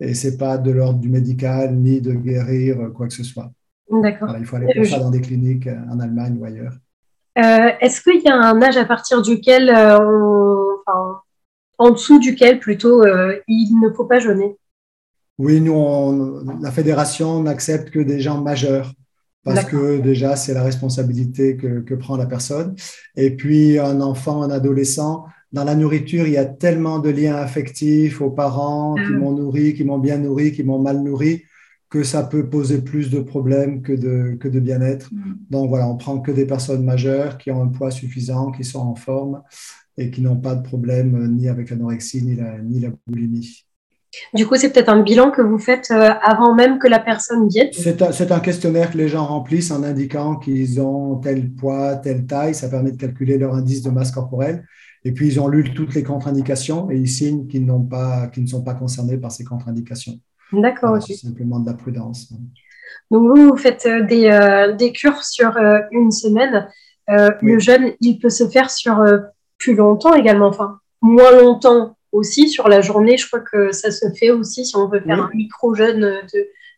[0.00, 3.50] Et ce n'est pas de l'ordre du médical ni de guérir quoi que ce soit.
[3.88, 4.34] D'accord.
[4.38, 6.72] il faut aller pour ça dans des cliniques euh, en Allemagne ou ailleurs.
[7.38, 11.20] Euh, est-ce qu'il y a un âge à partir duquel, euh, enfin,
[11.78, 13.04] en dessous duquel plutôt,
[13.46, 14.56] il ne faut pas jeûner?
[15.38, 18.92] Oui, nous, la fédération n'accepte que des gens majeurs
[19.44, 22.74] parce que déjà, c'est la responsabilité que, que, prend la personne.
[23.16, 27.36] Et puis, un enfant, un adolescent, dans la nourriture, il y a tellement de liens
[27.36, 29.18] affectifs aux parents qui ah.
[29.18, 31.44] m'ont nourri, qui m'ont bien nourri, qui m'ont mal nourri,
[31.88, 35.14] que ça peut poser plus de problèmes que de, que de bien-être.
[35.14, 35.36] Mm.
[35.50, 38.80] Donc voilà, on prend que des personnes majeures qui ont un poids suffisant, qui sont
[38.80, 39.42] en forme
[39.96, 43.65] et qui n'ont pas de problème ni avec l'anorexie ni la, ni la boulimie.
[44.34, 47.48] Du coup, c'est peut-être un bilan que vous faites euh, avant même que la personne
[47.48, 51.96] vienne C'est un, un, questionnaire que les gens remplissent en indiquant qu'ils ont tel poids,
[51.96, 52.54] telle taille.
[52.54, 54.64] Ça permet de calculer leur indice de masse corporelle.
[55.04, 58.74] Et puis, ils ont lu toutes les contre-indications et ils signent qu'ils, ne sont pas
[58.74, 60.18] concernés par ces contre-indications.
[60.52, 61.00] D'accord.
[61.02, 62.32] C'est simplement de la prudence.
[63.10, 66.68] Donc, vous, vous faites euh, des, euh, des cures sur euh, une semaine.
[67.08, 69.00] Le jeûne, il peut se faire sur
[69.58, 73.16] plus longtemps également, enfin, moins longtemps aussi sur la journée.
[73.16, 76.20] Je crois que ça se fait aussi si on veut faire un micro-jeûne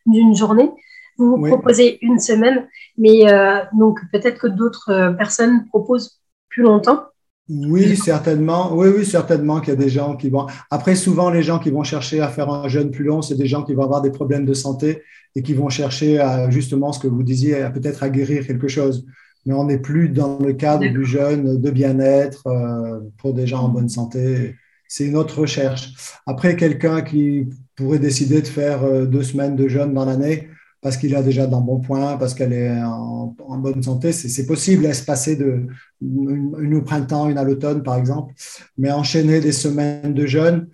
[0.05, 0.69] d'une journée.
[1.17, 3.25] Vous vous proposez une semaine, mais
[3.73, 7.03] donc peut-être que d'autres personnes proposent plus longtemps.
[7.49, 8.75] Oui, certainement.
[8.75, 10.45] Oui, oui, certainement qu'il y a des gens qui vont.
[10.69, 13.47] Après, souvent, les gens qui vont chercher à faire un jeûne plus long, c'est des
[13.47, 15.01] gens qui vont avoir des problèmes de santé
[15.35, 19.05] et qui vont chercher à justement ce que vous disiez, peut-être à guérir quelque chose.
[19.45, 23.61] Mais on n'est plus dans le cadre du jeûne de bien-être euh, pour des gens
[23.61, 24.55] en bonne santé.
[24.89, 25.93] C'est une autre recherche.
[26.25, 30.49] Après, quelqu'un qui pourrait décider de faire euh, deux semaines de jeûne dans l'année,
[30.81, 34.11] parce qu'il a déjà dans bon point, parce qu'elle est en, bonne santé.
[34.11, 35.67] C'est possible passer de
[36.01, 38.33] une, au printemps, une à l'automne, par exemple.
[38.77, 40.67] Mais enchaîner des semaines de jeûne,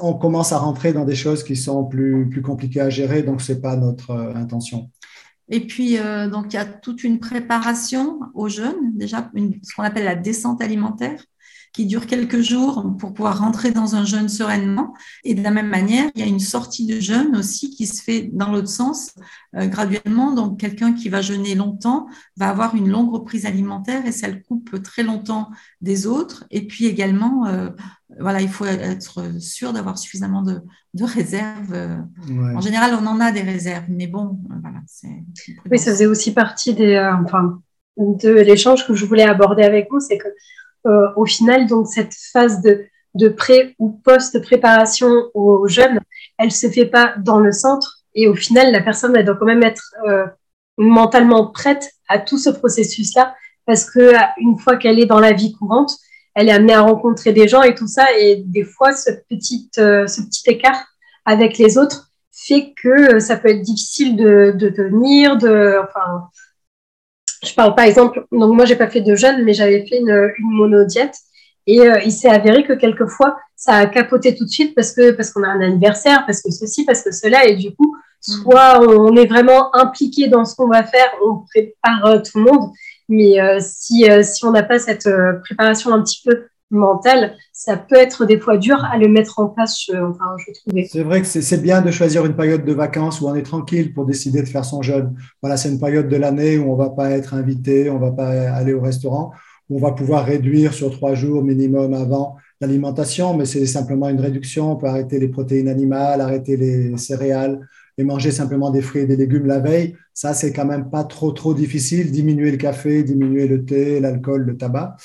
[0.00, 3.40] on commence à rentrer dans des choses qui sont plus, plus compliquées à gérer, donc
[3.40, 4.90] ce n'est pas notre euh, intention.
[5.48, 9.30] Et puis, euh, donc, il y a toute une préparation au jeûne, déjà
[9.62, 11.20] ce qu'on appelle la descente alimentaire
[11.74, 14.94] qui dure quelques jours pour pouvoir rentrer dans un jeûne sereinement.
[15.24, 18.00] Et de la même manière, il y a une sortie de jeûne aussi qui se
[18.00, 19.12] fait dans l'autre sens
[19.56, 20.32] euh, graduellement.
[20.32, 22.06] Donc, quelqu'un qui va jeûner longtemps
[22.36, 26.44] va avoir une longue reprise alimentaire et ça le coupe très longtemps des autres.
[26.52, 27.70] Et puis également, euh,
[28.20, 30.62] voilà, il faut être sûr d'avoir suffisamment de,
[31.02, 31.76] réserves.
[32.30, 34.78] En général, on en a des réserves, mais bon, voilà.
[35.68, 37.60] Oui, ça faisait aussi partie des, euh, enfin,
[37.96, 40.28] de l'échange que je voulais aborder avec vous, c'est que
[40.86, 46.00] euh, au final, donc cette phase de, de pré ou post-préparation aux jeunes,
[46.38, 48.00] elle se fait pas dans le centre.
[48.14, 50.26] Et au final, la personne, elle doit quand même être euh,
[50.76, 53.34] mentalement prête à tout ce processus-là,
[53.66, 55.96] parce que une fois qu'elle est dans la vie courante,
[56.34, 58.06] elle est amenée à rencontrer des gens et tout ça.
[58.18, 60.84] Et des fois, ce petit, euh, ce petit écart
[61.24, 66.28] avec les autres fait que ça peut être difficile de, de tenir, de, enfin,
[67.44, 70.32] je parle par exemple, donc moi j'ai pas fait de jeûne, mais j'avais fait une,
[70.38, 71.16] une monodiète.
[71.66, 75.12] Et euh, il s'est avéré que quelquefois ça a capoté tout de suite parce que
[75.12, 77.46] parce qu'on a un anniversaire, parce que ceci, parce que cela.
[77.46, 82.06] Et du coup soit on est vraiment impliqué dans ce qu'on va faire, on prépare
[82.06, 82.70] euh, tout le monde,
[83.08, 85.08] mais euh, si si on n'a pas cette
[85.44, 89.48] préparation un petit peu mentale, ça peut être des fois dur à le mettre en
[89.48, 90.86] place, je, enfin, je trouvais.
[90.90, 93.92] C'est vrai que c'est bien de choisir une période de vacances où on est tranquille
[93.94, 95.14] pour décider de faire son jeûne.
[95.42, 98.28] Voilà, c'est une période de l'année où on va pas être invité, on va pas
[98.52, 99.32] aller au restaurant,
[99.68, 104.20] où on va pouvoir réduire sur trois jours minimum avant l'alimentation, mais c'est simplement une
[104.20, 104.72] réduction.
[104.72, 107.60] On peut arrêter les protéines animales, arrêter les céréales,
[107.96, 111.04] et manger simplement des fruits et des légumes la veille, ça, c'est quand même pas
[111.04, 112.10] trop, trop difficile.
[112.10, 114.96] Diminuer le café, diminuer le thé, l'alcool, le tabac.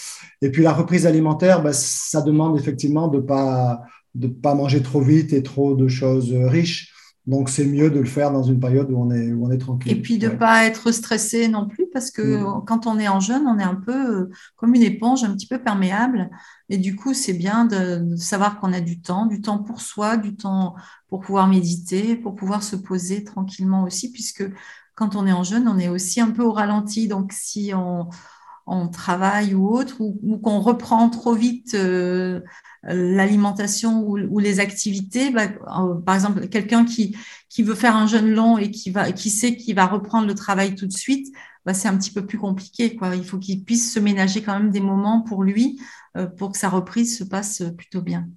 [0.41, 3.81] Et puis la reprise alimentaire, ben, ça demande effectivement de pas
[4.15, 6.93] de pas manger trop vite et trop de choses riches.
[7.29, 9.59] Donc, c'est mieux de le faire dans une période où on est, où on est
[9.59, 9.91] tranquille.
[9.91, 13.19] Et puis de ne pas être stressé non plus, parce que quand on est en
[13.19, 16.31] jeûne, on est un peu euh, comme une éponge, un petit peu perméable.
[16.69, 20.17] Et du coup, c'est bien de, savoir qu'on a du temps, du temps pour soi,
[20.17, 20.73] du temps
[21.07, 24.43] pour pouvoir méditer, pour pouvoir se poser tranquillement aussi, puisque
[24.95, 27.07] quand on est en jeûne, on est aussi un peu au ralenti.
[27.07, 28.09] Donc, si on,
[28.69, 32.39] on travaille ou autre, ou, qu'on reprend trop vite euh,
[32.83, 35.31] l'alimentation ou, les activités.
[35.31, 35.47] Bah,
[35.79, 37.17] euh, par exemple, quelqu'un qui,
[37.49, 40.35] qui veut faire un jeûne long et qui, va, qui sait qu'il va reprendre le
[40.35, 41.27] travail tout de suite,
[41.65, 42.95] bah, c'est un petit peu plus compliqué.
[42.95, 43.15] Quoi.
[43.15, 45.79] Il faut qu'il puisse se ménager quand même des moments pour lui
[46.15, 48.27] euh, pour que sa reprise se passe plutôt bien.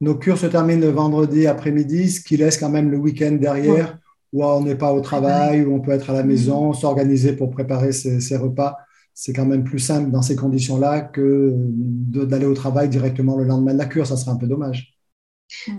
[0.00, 3.98] Nos cures se terminent le vendredi après-midi, ce qui laisse quand même le week-end derrière,
[4.32, 7.50] où on n'est pas au travail, où on peut être à la maison, s'organiser pour
[7.50, 8.78] préparer ses repas
[9.22, 13.72] c'est quand même plus simple dans ces conditions-là que d'aller au travail directement le lendemain
[13.72, 14.04] de la cure.
[14.04, 14.96] Ça serait un peu dommage.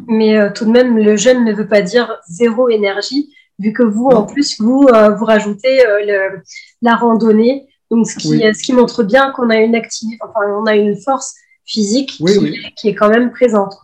[0.07, 3.83] Mais euh, tout de même, le jeûne ne veut pas dire zéro énergie, vu que
[3.83, 6.29] vous, en plus, vous, euh, vous rajoutez euh,
[6.81, 7.67] la randonnée.
[7.91, 10.95] Donc, ce qui, ce qui montre bien qu'on a une activité, enfin, on a une
[10.95, 12.23] force physique qui,
[12.77, 13.75] qui, est quand même présente.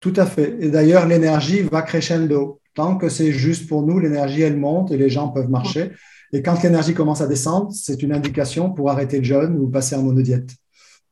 [0.00, 0.56] Tout à fait.
[0.58, 2.60] Et d'ailleurs, l'énergie va crescendo.
[2.74, 5.92] Tant que c'est juste pour nous, l'énergie, elle monte et les gens peuvent marcher.
[6.34, 9.94] Et quand l'énergie commence à descendre, c'est une indication pour arrêter le jeûne ou passer
[9.94, 10.50] en monodiète.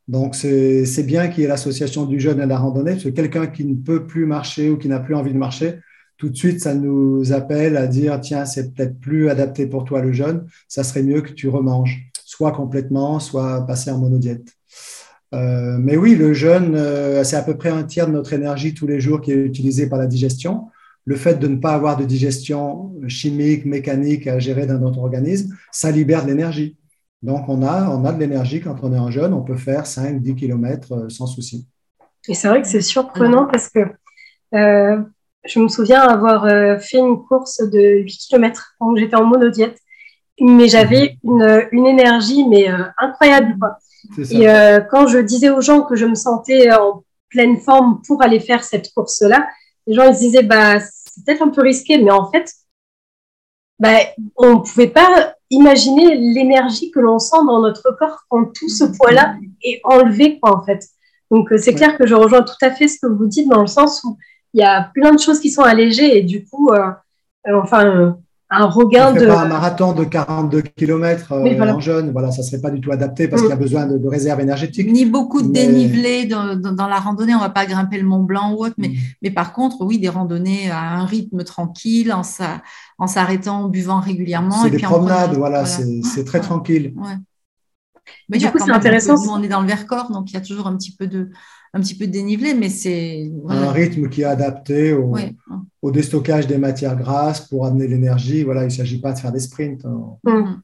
[0.09, 3.09] Donc, c'est bien qu'il y ait l'association du jeûne et de la randonnée, parce que
[3.09, 5.79] quelqu'un qui ne peut plus marcher ou qui n'a plus envie de marcher,
[6.17, 10.01] tout de suite, ça nous appelle à dire, tiens, c'est peut-être plus adapté pour toi
[10.01, 14.49] le jeûne, ça serait mieux que tu remanges, soit complètement, soit passer en monodiète.
[15.33, 18.73] Euh, mais oui, le jeûne, euh, c'est à peu près un tiers de notre énergie
[18.73, 20.65] tous les jours qui est utilisée par la digestion
[21.05, 25.55] le fait de ne pas avoir de digestion chimique, mécanique à gérer dans notre organisme,
[25.71, 26.77] ça libère de l'énergie.
[27.21, 29.83] Donc, on a, on a de l'énergie quand on est en jeûne, on peut faire
[29.85, 31.65] 5-10 km euh, sans souci.
[32.27, 33.79] Et c'est vrai que c'est surprenant parce que
[34.55, 35.01] euh,
[35.45, 39.77] je me souviens avoir euh, fait une course de 8 km quand j'étais en monodiète,
[40.39, 41.67] mais j'avais mhm.
[41.71, 43.55] une, énergie mais incroyable.
[44.31, 44.45] Et
[44.89, 48.63] quand je disais aux gens que je me sentais en pleine forme pour aller faire
[48.63, 49.47] cette course-là,
[49.85, 50.79] les gens ils se disaient bah
[51.13, 52.51] c'est peut-être un peu risqué, mais en fait,
[53.79, 53.97] bah,
[54.37, 58.85] on ne pouvait pas imaginer l'énergie que l'on sent dans notre corps quand tout ce
[58.85, 60.83] poids-là est enlevé, quoi, en fait.
[61.29, 63.61] Donc, euh, c'est clair que je rejoins tout à fait ce que vous dites dans
[63.61, 64.17] le sens où
[64.53, 66.91] il y a plein de choses qui sont allégées et du coup, euh,
[67.47, 68.17] euh, enfin,
[68.49, 69.25] un regain de.
[69.25, 72.91] Pas un marathon de 42 km euh, en jeune, voilà, ça serait pas du tout
[72.91, 73.45] adapté parce mm.
[73.45, 74.91] qu'il y a besoin de, réserves énergétiques.
[74.91, 78.65] Ni beaucoup de dénivelé dans, la randonnée, on va pas grimper le Mont Blanc ou
[78.65, 78.95] autre, mais, mm.
[79.23, 84.63] mais par contre, oui, des randonnées à un rythme tranquille, en s'arrêtant, en buvant régulièrement.
[84.63, 86.93] C'est des promenades, voilà, c'est très tranquille.
[88.29, 89.15] Mais du coup, c'est intéressant.
[89.15, 91.29] Nous, on est dans le Vercors, donc il y a toujours un petit peu de,
[91.73, 93.31] un petit peu de dénivelé, mais c'est.
[93.49, 95.15] Un rythme qui est adapté au,
[95.81, 98.43] au, déstockage des matières grasses pour amener l'énergie.
[98.43, 99.83] Voilà, il ne s'agit pas de faire des sprints.
[99.85, 100.17] Hein.
[100.23, 100.61] Mmh.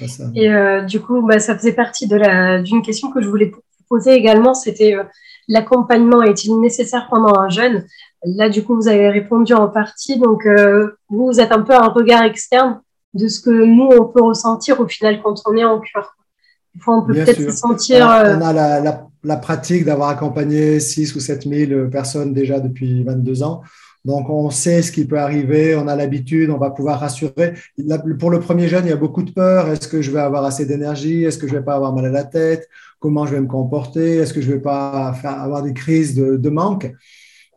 [0.00, 0.24] Pas ça.
[0.34, 4.12] Et euh, du coup, bah, ça faisait partie d'une question que je voulais vous poser
[4.12, 5.04] également c'était euh,
[5.48, 7.86] l'accompagnement est-il nécessaire pendant un jeûne?
[8.24, 10.18] Là, du coup, vous avez répondu en partie.
[10.18, 12.80] Donc, euh, vous, vous êtes un peu un regard externe
[13.14, 16.16] de ce que nous, on peut ressentir au final quand on est en cure.
[16.74, 18.06] Des fois, on peut peut-être se sentir.
[18.06, 23.02] on a la, la la pratique d'avoir accompagné 6 ou 7 000 personnes déjà depuis
[23.04, 23.62] 22 ans.
[24.06, 27.52] Donc, on sait ce qui peut arriver, on a l'habitude, on va pouvoir rassurer.
[28.18, 29.68] Pour le premier jeune, il y a beaucoup de peur.
[29.68, 31.24] Est-ce que je vais avoir assez d'énergie?
[31.24, 32.66] Est-ce que je vais pas avoir mal à la tête?
[32.98, 34.16] Comment je vais me comporter?
[34.16, 36.90] Est-ce que je vais pas faire, avoir des crises de, de manque?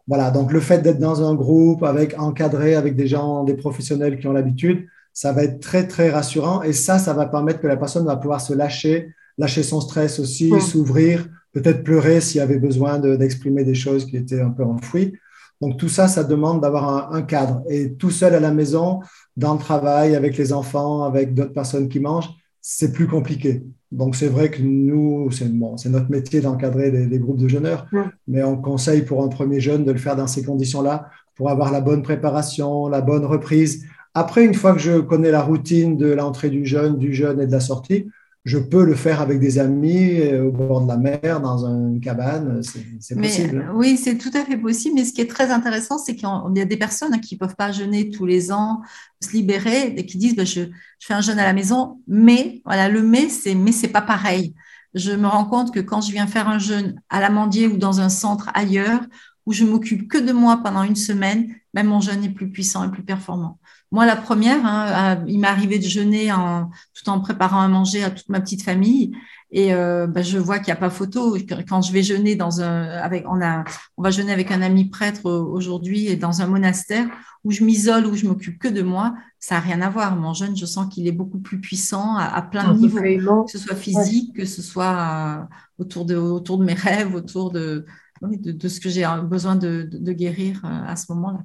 [0.05, 0.31] Voilà.
[0.31, 4.27] Donc, le fait d'être dans un groupe avec encadré avec des gens, des professionnels qui
[4.27, 6.63] ont l'habitude, ça va être très, très rassurant.
[6.63, 10.19] Et ça, ça va permettre que la personne va pouvoir se lâcher, lâcher son stress
[10.19, 14.63] aussi, s'ouvrir peut-être pleurer s'il y avait besoin d'exprimer des choses qui étaient un peu
[14.63, 15.13] enfouies.
[15.61, 17.63] Donc tout ça, ça demande d'avoir un, cadre.
[17.69, 18.99] Et tout seul à la maison,
[19.37, 23.63] dans le travail, avec les enfants, avec d'autres personnes qui mangent, c'est plus compliqué.
[23.91, 27.85] Donc c'est vrai que nous, c'est bon, notre métier d'encadrer des, groupes de jeûneurs,
[28.27, 31.71] mais on conseille pour un premier jeûne de le faire dans ces conditions-là pour avoir
[31.71, 33.85] la bonne préparation, la bonne reprise.
[34.13, 37.47] Après, une fois que je connais la routine de l'entrée du jeûne, du jeûne et
[37.47, 38.07] de la sortie,
[38.45, 42.01] je peux le faire avec des amis euh, au bord de la mer, dans une
[42.01, 42.61] cabane,
[42.99, 43.71] c'est possible.
[43.73, 44.95] Oui, c'est tout à fait possible.
[44.95, 47.55] Mais ce qui est très intéressant, c'est qu'il y a des personnes qui ne peuvent
[47.55, 48.81] pas jeûner tous les ans,
[49.21, 50.63] se libérer, et qui disent bah, je,
[50.99, 54.53] fais un jeûne à la maison, mais voilà, le mais, c'est mais c'est pas pareil.
[54.93, 57.77] Je me rends compte que quand je viens faire un jeûne à la Mandier ou
[57.77, 59.01] dans un centre ailleurs,
[59.45, 62.83] où je m'occupe que de moi pendant une semaine, même mon jeûne est plus puissant
[62.85, 63.59] et plus performant.
[63.91, 68.03] Moi, la première, hein, il m'est arrivé de jeûner en, tout en préparant à manger
[68.03, 69.15] à toute ma petite famille.
[69.51, 71.37] Et euh, bah, je vois qu'il n'y a pas photo.
[71.69, 73.63] Quand je vais jeûner dans un, avec, on a,
[73.97, 77.07] on va jeûner avec un ami prêtre aujourd'hui et dans un monastère
[77.43, 80.15] où je m'isole, où je m'occupe que de moi, ça n'a rien à voir.
[80.15, 83.59] Mon jeûne, je sens qu'il est beaucoup plus puissant à, plein de niveaux, que ce
[83.59, 85.43] soit physique, que ce soit euh,
[85.77, 87.85] autour de, autour de mes rêves, autour de,
[88.23, 91.39] de, ce que j'ai besoin de, guérir euh, à ce moment-là.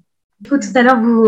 [0.45, 1.25] Tout à l'heure, vous,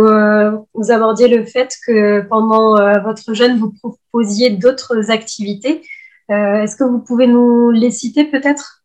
[0.72, 5.82] vous abordiez le fait que pendant votre jeûne, vous proposiez d'autres activités.
[6.30, 8.84] Euh, est-ce que vous pouvez nous les citer peut-être?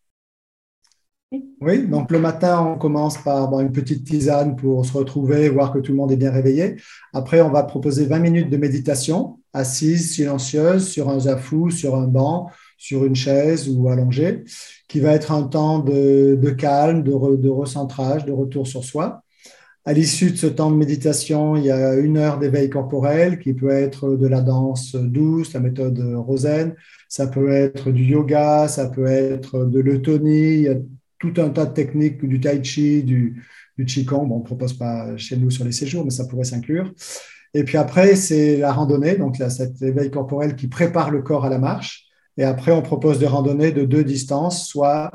[1.60, 5.78] Oui, donc le matin, on commence par une petite tisane pour se retrouver, voir que
[5.78, 6.76] tout le monde est bien réveillé.
[7.12, 12.06] Après, on va proposer 20 minutes de méditation, assise, silencieuse, sur un zafou, sur un
[12.06, 12.50] banc,
[12.86, 14.44] sur une chaise ou allongée,
[14.88, 19.22] qui va être un temps de, calme, de, de recentrage, de retour sur soi.
[19.84, 23.54] À l'issue de ce temps de méditation, il y a une heure d'éveil corporel qui
[23.54, 26.74] peut être de la danse douce, la méthode Rosen,
[27.08, 30.76] ça peut être du yoga, ça peut être de l'eutonie, il y a
[31.18, 33.42] tout un tas de techniques, du tai chi, du,
[33.78, 34.26] du qigong.
[34.26, 36.92] Bon, on ne propose pas chez nous sur les séjours, mais ça pourrait s'inclure.
[37.54, 41.44] Et puis après, c'est la randonnée, donc là, cet éveil corporel qui prépare le corps
[41.44, 42.05] à la marche.
[42.36, 45.10] Et après, on propose des randonnées de deux distances, soit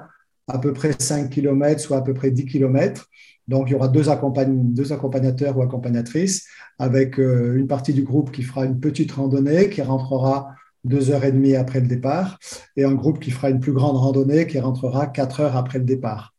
[0.48, 3.08] à peu près 5 km, soit à peu près 10 km.
[3.48, 6.48] Donc, il y aura deux, accompagnateurs ou accompagnatrices
[6.80, 11.26] avec euh, une partie du groupe qui fera une petite randonnée qui rentrera deux heures
[11.26, 12.40] et demie après le départ
[12.76, 15.86] et un groupe qui fera une plus grande randonnée qui rentrera quatre heures après le
[15.86, 16.34] départ.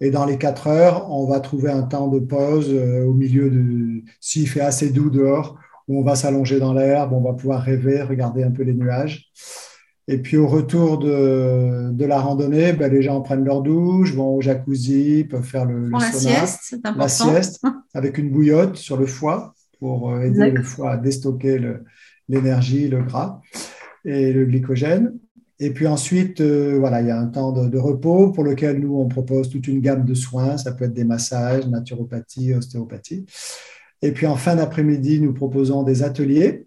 [0.00, 3.48] Et dans les quatre heures, on va trouver un temps de pause euh, au milieu
[3.48, 7.62] de, s'il fait assez doux dehors, où on va s'allonger dans l'herbe, on va pouvoir
[7.62, 9.30] rêver, regarder un peu les nuages.
[10.08, 14.36] Et puis au retour de, de la randonnée, ben, les gens prennent leur douche, vont
[14.36, 16.98] au jacuzzi, peuvent faire le, la sieste, c'est important.
[16.98, 17.62] La sieste
[17.94, 21.60] avec une bouillotte sur le foie pour euh, aider le foie à déstocker
[22.28, 23.40] l'énergie, le, gras
[24.04, 25.12] et le glycogène.
[25.58, 28.78] Et puis ensuite, euh, voilà, il y a un temps de, de, repos pour lequel
[28.78, 30.56] nous, on propose toute une gamme de soins.
[30.56, 33.24] Ça peut être des massages, naturopathie, ostéopathie.
[34.02, 36.65] Et puis en fin d'après-midi, nous proposons des ateliers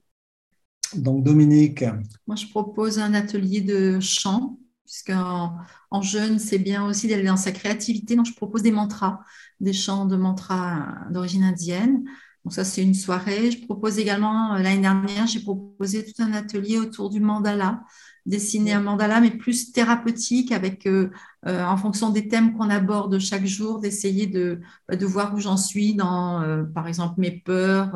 [0.96, 1.84] donc Dominique.
[2.28, 5.56] Moi, je propose un atelier de chant, puisqu'en
[5.92, 8.16] en jeûne, c'est bien aussi d'aller dans sa créativité.
[8.16, 9.20] Donc, je propose des mantras,
[9.60, 12.04] des chants de mantras d'origine indienne.
[12.46, 13.52] Donc, ça, c'est une soirée.
[13.52, 17.84] Je propose également, euh, l'année dernière, j'ai proposé tout un atelier autour du mandala,
[18.26, 21.10] dessiner un mandala, mais plus thérapeutique, avec euh,
[21.48, 24.60] euh, en fonction des thèmes qu'on aborde chaque jour, d'essayer de,
[24.92, 27.94] de voir où j'en suis dans, euh, par exemple, mes peurs,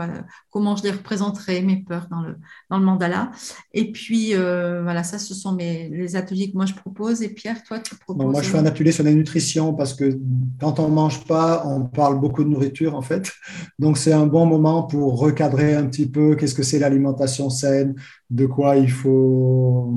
[0.50, 2.38] comment je les représenterai, mes peurs dans le,
[2.70, 3.32] dans le mandala.
[3.74, 7.22] Et puis, euh, voilà, ça, ce sont mes, les ateliers que moi je propose.
[7.22, 10.18] Et Pierre, toi, tu proposes Moi, je fais un atelier sur la nutrition parce que
[10.62, 13.30] quand on ne mange pas, on parle beaucoup de nourriture, en fait.
[13.78, 17.96] Donc, c'est un bon moment pour recadrer un petit peu qu'est-ce que c'est l'alimentation saine,
[18.30, 19.94] de quoi il faut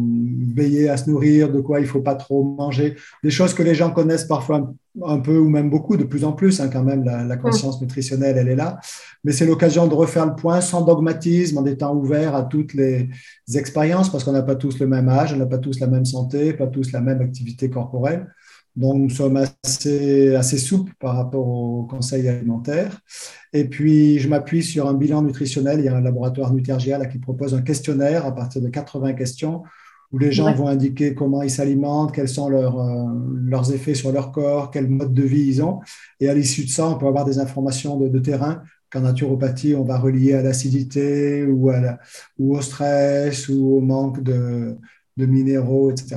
[0.54, 3.62] veiller à se nourrir, de quoi il ne faut pas trop manger, des choses que
[3.62, 4.72] les gens connaissent parfois
[5.04, 8.38] un peu ou même beaucoup, de plus en plus, hein, quand même, la, conscience nutritionnelle,
[8.38, 8.78] elle est là.
[9.24, 13.08] Mais c'est l'occasion de refaire le point sans dogmatisme, en étant ouvert à toutes les
[13.54, 16.06] expériences, parce qu'on n'a pas tous le même âge, on n'a pas tous la même
[16.06, 18.26] santé, pas tous la même activité corporelle.
[18.74, 23.00] Donc, nous sommes assez, assez souples par rapport aux conseils alimentaires.
[23.52, 25.78] Et puis, je m'appuie sur un bilan nutritionnel.
[25.80, 29.62] Il y a un laboratoire Nutergia qui propose un questionnaire à partir de 80 questions
[30.12, 33.06] où les gens vont indiquer comment ils s'alimentent, quels sont leurs, euh,
[33.44, 35.80] leurs effets sur leur corps, quel mode de vie ils ont.
[36.20, 39.84] Et à l'issue de ça, on peut avoir des informations de, terrain qu'en naturopathie, on
[39.84, 41.98] va relier à l'acidité ou, à
[42.38, 44.76] ou au stress ou au manque de,
[45.16, 46.16] de minéraux, etc.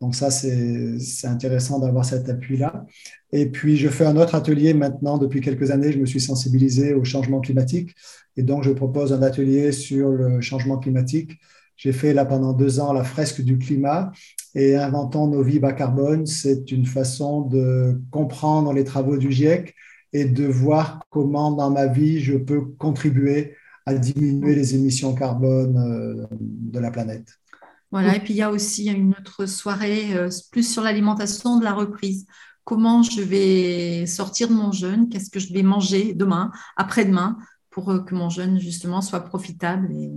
[0.00, 2.86] Donc ça, c'est intéressant d'avoir cet appui-là.
[3.32, 5.18] Et puis, je fais un autre atelier maintenant.
[5.18, 7.94] Depuis quelques années, je me suis sensibilisé au changement climatique.
[8.36, 11.40] Et donc, je propose un atelier sur le changement climatique
[11.78, 14.10] j'ai fait là pendant deux ans la fresque du climat
[14.54, 16.26] et inventons nos vies bas carbone.
[16.26, 19.74] C'est une façon de comprendre les travaux du GIEC
[20.12, 23.54] et de voir comment dans ma vie je peux contribuer
[23.86, 27.38] à diminuer les émissions carbone euh, de la planète.
[27.90, 31.64] Voilà, et puis il y a aussi une autre soirée euh, plus sur l'alimentation de
[31.64, 32.26] la reprise.
[32.64, 35.08] Comment je vais sortir de mon jeûne?
[35.08, 37.38] Qu'est-ce que je vais manger demain, après-demain?
[37.86, 39.88] Euh, que mon jeûne justement soit profitable.
[39.92, 40.10] Et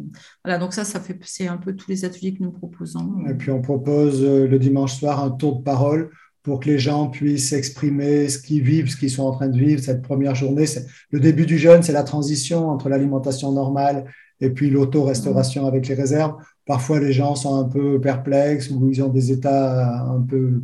[0.43, 3.25] voilà, donc ça, ça fait c'est un peu tous les ateliers que nous proposons.
[3.29, 6.09] Et puis on propose euh, le dimanche soir un tour de parole
[6.43, 9.57] pour que les gens puissent exprimer ce qu'ils vivent, ce qu'ils sont en train de
[9.57, 10.65] vivre cette première journée.
[10.65, 14.05] C'est le début du jeûne, c'est la transition entre l'alimentation normale
[14.39, 16.33] et puis l'auto-restauration avec les réserves.
[16.65, 20.63] Parfois, les gens sont un peu perplexes ou ils ont des états un peu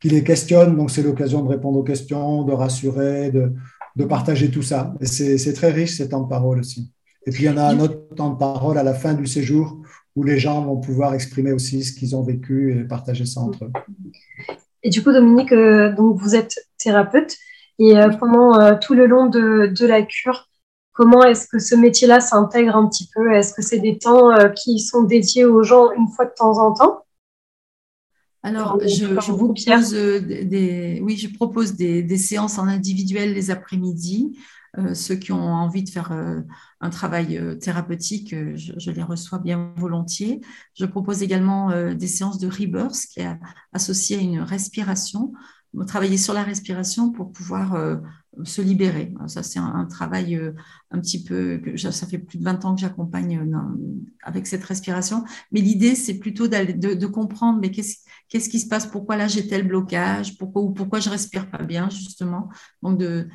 [0.00, 0.76] qui les questionnent.
[0.76, 3.52] Donc, c'est l'occasion de répondre aux questions, de rassurer, de,
[3.96, 4.94] de partager tout ça.
[5.02, 6.90] C'est très riche, ces temps de parole aussi.
[7.26, 9.26] Et puis, il y en a un autre temps de parole à la fin du
[9.26, 9.80] séjour
[10.16, 13.64] où les gens vont pouvoir exprimer aussi ce qu'ils ont vécu et partager ça entre
[13.64, 13.72] eux.
[14.82, 17.36] Et du coup, Dominique, euh, donc vous êtes thérapeute
[17.78, 20.48] et euh, euh, tout le long de, de la cure,
[20.92, 23.32] comment est-ce que ce métier-là s'intègre un petit peu?
[23.32, 26.72] Est-ce que c'est des temps qui sont dédiés aux gens une fois de temps en
[26.74, 27.04] temps?
[28.42, 33.50] Alors, je, je vous propose des, oui, je propose des, des séances en individuel les
[33.50, 34.36] après-midi.
[34.78, 36.40] Euh, ceux qui ont envie de faire euh,
[36.80, 40.40] un travail euh, thérapeutique, je, les reçois bien volontiers.
[40.74, 43.38] Je propose également des séances de rebirth qui est
[43.72, 45.32] associée à une respiration
[45.86, 47.96] travailler sur la respiration pour pouvoir euh,
[48.44, 49.12] se libérer.
[49.26, 50.52] Ça, c'est un, travail euh,
[50.90, 53.58] un petit peu, que ça fait plus de 20 ans que j'accompagne euh,
[54.22, 55.24] avec cette respiration.
[55.50, 57.98] Mais l'idée, c'est plutôt de, comprendre, mais qu'est-ce,
[58.28, 61.62] qu'est-ce qui se passe, pourquoi là j'ai tel blocage, pourquoi, ou pourquoi je respire pas
[61.62, 62.48] bien, justement?
[62.82, 63.28] Donc, de,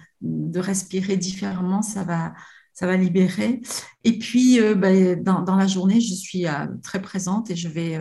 [0.55, 2.33] respirer différemment, ça va,
[2.73, 3.61] ça va libérer.
[4.03, 6.45] Et puis, ben, dans, la journée, je suis
[6.81, 7.99] très présente et je vais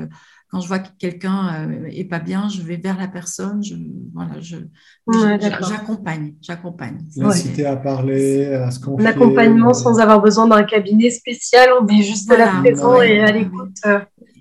[0.50, 3.74] quand je vois que quelqu'un euh, est pas bien, je vais vers la personne, je,
[4.14, 4.56] voilà, je,
[5.68, 6.98] j'accompagne, j'accompagne.
[7.16, 12.02] L'inciter à parler, à ce qu'on L'accompagnement sans avoir besoin d'un cabinet spécial, on est
[12.02, 13.76] juste à la présent et à l'écoute.
[13.86, 13.98] Euh,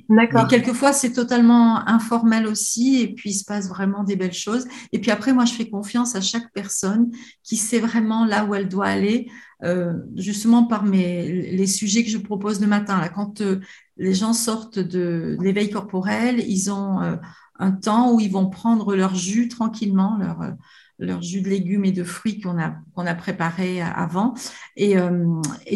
[0.10, 0.47] d'accord.
[0.47, 4.68] quelquefois, c'est totalement informel aussi, et puis il se passe vraiment des belles choses.
[4.93, 7.10] Et puis après, moi, je fais confiance à chaque personne
[7.41, 9.28] qui sait vraiment là où elle doit aller.
[9.64, 12.99] Euh, justement par mes, les sujets que je propose le matin.
[12.99, 13.62] Là, quand euh,
[13.98, 17.16] les gens sortent de, l'éveil corporel, ils ont euh,
[17.60, 20.56] un temps où ils vont prendre leur jus tranquillement, leur,
[21.00, 24.34] leur jus de légumes et de fruits qu'on a, qu'on préparé avant.
[24.76, 24.98] Et,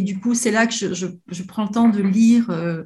[0.01, 2.84] du coup, c'est là que je, je, prends le temps de lire euh,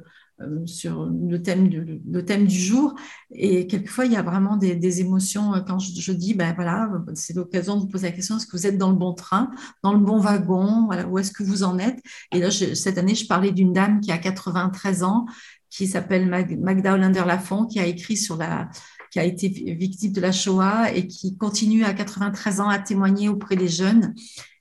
[0.66, 2.94] sur le thème, du, le thème du jour.
[3.30, 5.54] Et quelquefois, il y a vraiment des, émotions.
[5.54, 8.56] Euh, quand je, dis, ben voilà, c'est l'occasion de vous poser la question est-ce que
[8.56, 9.50] vous êtes dans le bon train,
[9.82, 12.00] dans le bon wagon voilà, Où est-ce que vous en êtes?
[12.32, 15.26] Et là, cette année, je parlais d'une dame qui a 93 ans,
[15.70, 16.28] qui s'appelle
[16.60, 18.68] Magda Hollander-Lafont, qui a écrit sur la
[19.14, 23.28] qui a été victime de la Shoah et qui continue à 93 ans à témoigner
[23.28, 24.12] auprès des jeunes.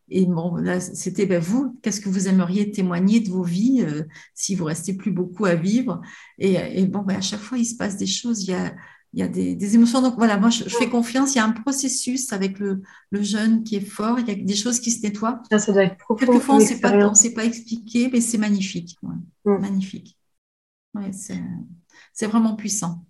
[0.10, 4.04] Et bon, là, c'était ben, vous, qu'est-ce que vous aimeriez témoigner de vos vies euh,
[4.34, 6.02] si vous restez plus beaucoup à vivre?
[6.40, 8.76] Et, bon, ben, à chaque fois, il se passe des choses, il y a,
[9.14, 10.02] il y a des, émotions.
[10.02, 11.36] Donc voilà, moi, je, fais confiance.
[11.36, 12.82] Il y a un processus avec le,
[13.12, 14.20] le, jeune qui est fort.
[14.20, 15.42] Il y a des choses qui se nettoient.
[15.50, 15.98] Ça, ça doit être.
[16.18, 18.98] Quelquefois, on ne sait pas, on sait pas expliquer, mais c'est magnifique.
[19.46, 19.58] Mm.
[19.60, 20.18] Magnifique.
[20.96, 21.12] Ouais,
[22.14, 23.06] c'est vraiment puissant.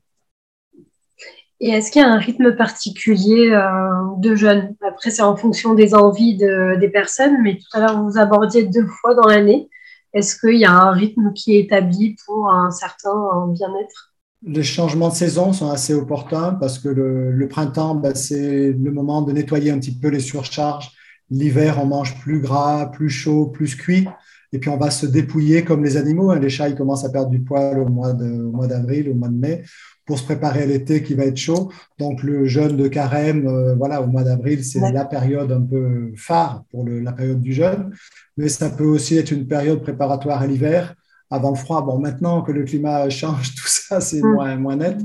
[1.59, 5.73] Et est-ce qu'il y a un rythme particulier euh, de jeûne Après, c'est en fonction
[5.73, 9.69] des envies des personnes, mais tout à l'heure, vous abordiez deux fois dans l'année.
[10.13, 14.13] Est-ce qu'il y a un rythme qui est établi pour un certain bien-être?
[14.45, 19.21] Les changements de saison sont assez opportuns parce que le, printemps, ben, c'est le moment
[19.21, 20.91] de nettoyer un petit peu les surcharges.
[21.29, 24.07] L'hiver, on mange plus gras, plus chaud, plus cuit.
[24.51, 26.29] Et puis, on va se dépouiller comme les animaux.
[26.29, 26.39] Hein.
[26.39, 29.63] Les chats, ils commencent à perdre du poil au mois d'avril, au mois de mai
[30.05, 31.71] pour se préparer à l'été qui va être chaud.
[31.97, 36.11] Donc le jeûne de carême, euh, voilà, au mois d'avril, c'est la période un peu
[36.15, 37.91] phare pour le, la période du jeûne,
[38.37, 40.95] mais ça peut aussi être une période préparatoire à l'hiver,
[41.29, 41.81] avant le froid.
[41.81, 44.33] Bon, maintenant que le climat change, tout ça, c'est mm.
[44.33, 44.97] moins, moins net.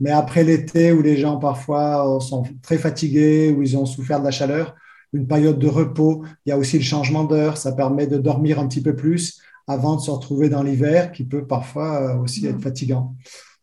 [0.00, 4.24] Mais après l'été, où les gens parfois sont très fatigués, où ils ont souffert de
[4.24, 4.74] la chaleur,
[5.14, 8.58] une période de repos, il y a aussi le changement d'heure, ça permet de dormir
[8.58, 12.50] un petit peu plus avant de se retrouver dans l'hiver, qui peut parfois aussi mm.
[12.50, 13.14] être fatigant.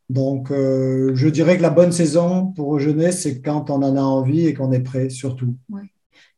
[0.10, 4.02] Donc, euh, je dirais que la bonne saison pour jeunesse, c'est quand on en a
[4.02, 5.56] envie et qu'on est prêt, surtout.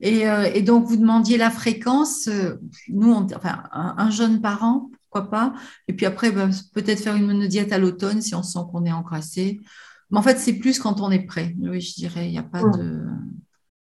[0.03, 2.27] Euh, et, donc, vous demandiez la fréquence.
[2.27, 2.55] Euh,
[2.89, 5.53] nous, enfin, un, jeune parent, pourquoi pas.
[5.87, 8.91] Et puis après, bah, peut-être faire une monodiète à l'automne si on sent qu'on est
[8.91, 9.61] encrassé.
[10.09, 11.55] Mais en fait, c'est plus quand on est prêt.
[11.61, 13.05] Oui, je dirais, il n'y a pas de.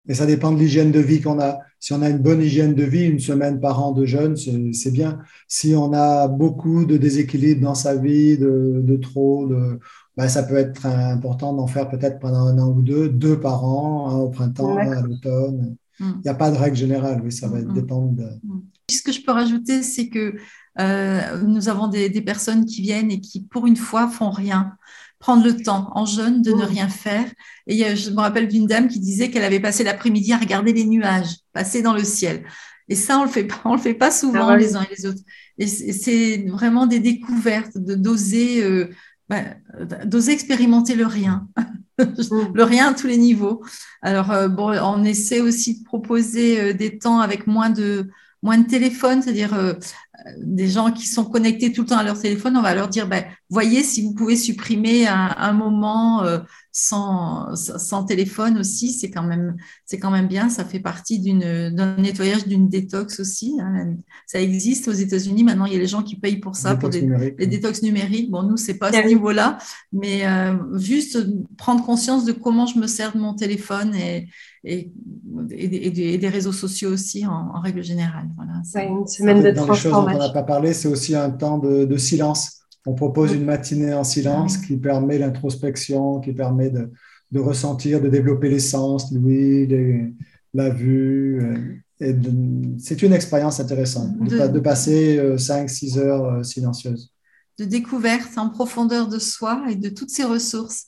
[0.08, 1.58] Et ça dépend de l'hygiène de vie qu'on a.
[1.78, 4.90] Si on a une bonne hygiène de vie, une semaine par an de jeûne, c'est
[4.90, 5.18] bien.
[5.48, 9.78] Si on a beaucoup de déséquilibre dans sa vie, de, trop, de,
[10.16, 13.64] ben, ça peut être important d'en faire peut-être pendant un an ou deux, deux par
[13.64, 15.76] an, au printemps, à l'automne.
[16.00, 16.10] Mm.
[16.16, 17.72] Il n'y a pas de règle générale, oui, ça va mm.
[17.72, 18.12] dépendre.
[18.12, 18.26] De...
[18.90, 20.34] Ce que je peux rajouter, c'est que
[20.78, 24.72] euh, nous avons des, des, personnes qui viennent et qui, pour une fois, font rien
[25.20, 27.26] prendre le temps en jeûne de ne rien faire.
[27.68, 30.84] Et je me rappelle d'une dame qui disait qu'elle avait passé l'après-midi à regarder les
[30.84, 32.42] nuages passer dans le ciel.
[32.88, 34.94] Et ça, on le fait pas, on le fait pas souvent ah les uns et
[34.96, 35.20] les autres.
[35.58, 38.88] Et c'est vraiment des découvertes, de d'oser, euh,
[39.28, 39.42] bah,
[40.04, 41.46] d'oser expérimenter le rien,
[41.98, 42.04] mm.
[42.54, 43.62] le rien à tous les niveaux.
[44.02, 48.08] Alors euh, bon, on essaie aussi de proposer euh, des temps avec moins de
[48.42, 49.74] moins de téléphone, c'est-à-dire euh,
[50.38, 53.06] des gens qui sont connectés tout le temps à leur téléphone, on va leur dire,
[53.06, 56.38] ben, voyez si vous pouvez supprimer un, moment euh,
[56.72, 60.48] sans, sans téléphone aussi, c'est quand même c'est quand même bien.
[60.48, 63.58] Ça fait partie d'une d'un nettoyage, d'une détox aussi.
[63.60, 63.96] Hein.
[64.26, 65.44] Ça existe aux États-Unis.
[65.44, 67.08] Maintenant, il y a les gens qui payent pour ça, pour des,
[67.38, 68.30] les détox numériques.
[68.30, 69.58] Bon, nous, c'est pas à ce niveau-là,
[69.92, 71.18] mais euh, juste
[71.56, 74.28] prendre conscience de comment je me sers de mon téléphone et,
[74.64, 74.92] et,
[75.50, 78.28] et, des, réseaux sociaux aussi en, règle générale.
[78.36, 79.90] Voilà, c'est une semaine de transformation.
[79.90, 82.59] Dans les choses dont on n'a pas parlé, c'est aussi un temps de, de silence
[82.86, 88.48] on propose une matinée en silence qui permet l'introspection, qui permet de, ressentir, de développer
[88.48, 89.68] les sens, l'ouïe,
[90.54, 91.40] la vue.
[92.00, 97.12] Euh, c'est une expérience intéressante de, passer 5-6 euh, heures euh, silencieuses.
[97.58, 100.86] De découverte en profondeur de soi et de toutes ses ressources.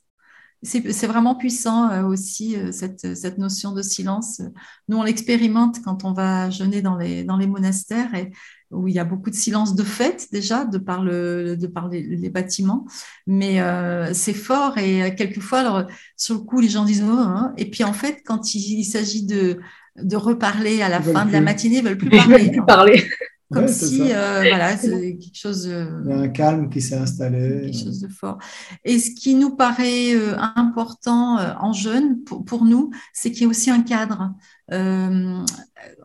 [0.64, 4.40] C'est vraiment puissant aussi, cette, cette, notion de silence.
[4.86, 8.30] Nous, on l'expérimente quand on va jeûner dans les, dans les monastères et
[8.72, 11.88] où il y a beaucoup de silence de fait déjà, de par, le, de par
[11.88, 12.86] les, bâtiments.
[13.26, 17.12] Mais euh, c'est fort et euh, quelquefois, alors, sur le coup, les gens disent oh,
[17.12, 17.52] hein.
[17.56, 19.60] Et puis en fait, quand il, s'agit de,
[20.02, 22.38] de reparler à la fin de la matinée, ils ne veulent plus parler.
[22.38, 23.04] Veulent plus parler.
[23.52, 25.66] Comme si, euh, voilà, c'est quelque chose.
[25.66, 27.60] il y a un calme qui s'est installé.
[27.64, 28.38] Quelque chose de fort.
[28.82, 30.14] Et ce qui nous paraît
[30.56, 34.32] important en jeûne, pour, pour nous, c'est qu'il y a aussi un cadre.
[34.72, 35.44] Euh,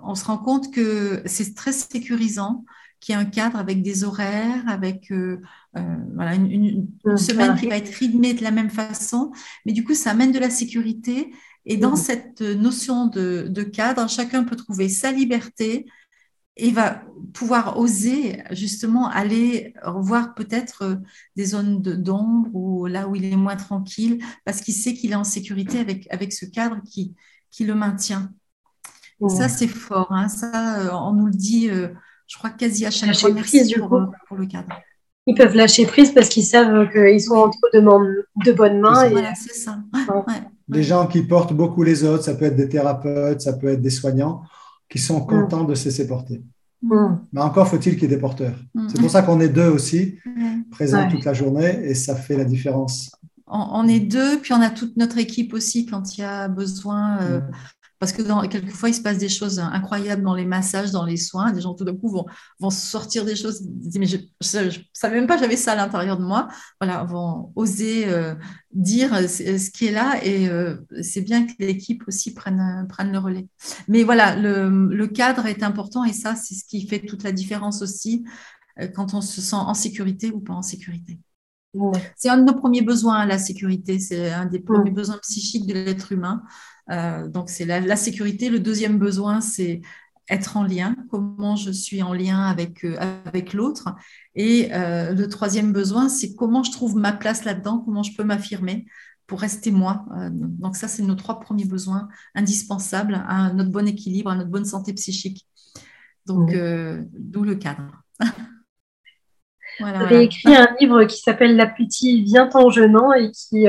[0.02, 2.66] on se rend compte que c'est très sécurisant,
[3.00, 5.40] qu'il y a un cadre avec des horaires, avec euh,
[5.78, 9.32] euh, voilà, une, semaine qui va être rythmée de la même façon,
[9.66, 11.34] mais du coup, ça amène de la sécurité.
[11.66, 15.86] Et dans cette notion de, cadre, chacun peut trouver sa liberté
[16.56, 17.04] et va
[17.34, 21.00] pouvoir oser justement aller revoir peut-être
[21.36, 25.16] des zones d'ombre ou là où il est moins tranquille, parce qu'il sait qu'il est
[25.16, 27.14] en sécurité avec, avec ce cadre qui,
[27.52, 28.32] qui le maintient.
[29.30, 30.08] Ça, c'est fort.
[30.12, 30.28] Hein.
[30.30, 31.88] Ça, euh, on nous le dit, euh,
[32.28, 33.32] je crois, quasi à chaque fois.
[33.32, 34.70] Merci pour, euh, pour, le cadre.
[35.26, 39.10] Ils peuvent lâcher prise parce qu'ils savent qu'ils sont entre de, bonnes mains.
[39.10, 39.80] Voilà, c'est ça.
[40.68, 43.82] Des gens qui portent beaucoup les autres, ça peut être des thérapeutes, ça peut être
[43.82, 44.44] des soignants,
[44.90, 45.28] qui sont mm.
[45.28, 46.44] contents de se laisser porter.
[46.82, 47.16] Mm.
[47.34, 48.56] Mais encore faut-il qu'il y ait des porteurs.
[48.74, 48.88] Mm.
[48.90, 50.18] C'est pour ça qu'on est deux aussi,
[50.72, 53.12] présents toute la journée, et ça fait la différence.
[53.48, 57.42] On, est deux, puis on a toute notre équipe aussi quand il y a besoin.
[58.00, 61.18] Parce que dans, quelquefois, il se passe des choses incroyables dans les massages, dans les
[61.18, 61.52] soins.
[61.52, 62.26] Des gens, tout d'un coup, vont,
[62.60, 63.68] vont sortir des choses.
[63.96, 66.48] Mais je ne savais même pas j'avais ça à l'intérieur de moi.
[66.80, 68.36] Voilà, vont oser euh,
[68.72, 70.24] dire ce qui est là.
[70.24, 73.48] Et euh, c'est bien que l'équipe aussi prenne, prenne le relais.
[73.88, 76.04] Mais voilà, le, le, cadre est important.
[76.04, 78.26] Et ça, c'est ce qui fait toute la différence aussi
[78.80, 81.20] euh, quand on se sent en sécurité ou pas en sécurité.
[82.16, 84.00] C'est un de nos premiers besoins, la sécurité.
[84.00, 86.44] C'est un des premiers besoins psychiques de l'être humain.
[86.90, 88.50] Euh, donc, c'est la, sécurité.
[88.50, 89.82] Le deuxième besoin, c'est
[90.30, 93.96] être en lien, comment je suis en lien avec, euh, avec l'autre.
[94.36, 98.24] Et euh, le troisième besoin, c'est comment je trouve ma place là-dedans, comment je peux
[98.24, 98.86] m'affirmer
[99.26, 100.06] pour rester moi.
[100.32, 104.64] donc ça, c'est nos trois premiers besoins indispensables à notre bon équilibre, à notre bonne
[104.64, 105.46] santé psychique.
[106.26, 108.04] Donc, d'où le cadre.
[109.82, 113.68] voilà, Vous avez écrit un livre qui s'appelle L'appétit vient en jeûnant et qui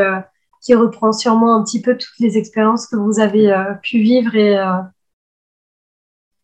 [0.68, 4.36] qui reprend sûrement un petit peu toutes les expériences que vous avez euh, pu vivre
[4.36, 4.82] et euh,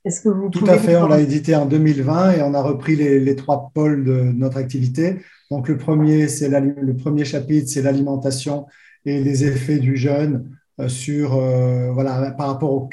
[0.06, 2.96] est-ce que vous Tout à fait, on l'a édité en 2020 et on a repris
[2.96, 5.18] les, trois pôles de notre activité.
[5.50, 8.64] Donc le premier, c'est le premier chapitre, c'est l'alimentation
[9.04, 11.38] et les effets du jeûne euh, sur
[11.92, 12.88] voilà par rapport au,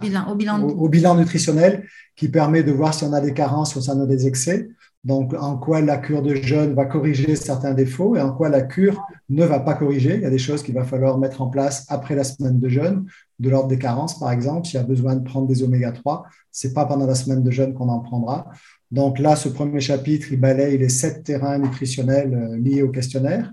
[0.00, 0.60] bilan, au, bilan.
[0.60, 1.84] au, bilan, nutritionnel
[2.16, 4.70] qui permet de voir si on a des carences ou si on a des excès.
[5.04, 8.62] Donc, en quoi la cure de jeûne va corriger certains défauts et en quoi la
[8.62, 10.14] cure ne va pas corriger?
[10.14, 12.68] Il y a des choses qu'il va falloir mettre en place après la semaine de
[12.68, 13.06] jeûne,
[13.40, 14.66] de l'ordre des carences, par exemple.
[14.66, 17.42] S'il y a besoin de prendre des oméga 3, ce n'est pas pendant la semaine
[17.42, 18.46] de jeûne qu'on en prendra.
[18.92, 23.52] Donc là, ce premier chapitre, il balaye les sept terrains nutritionnels euh, liés au questionnaire.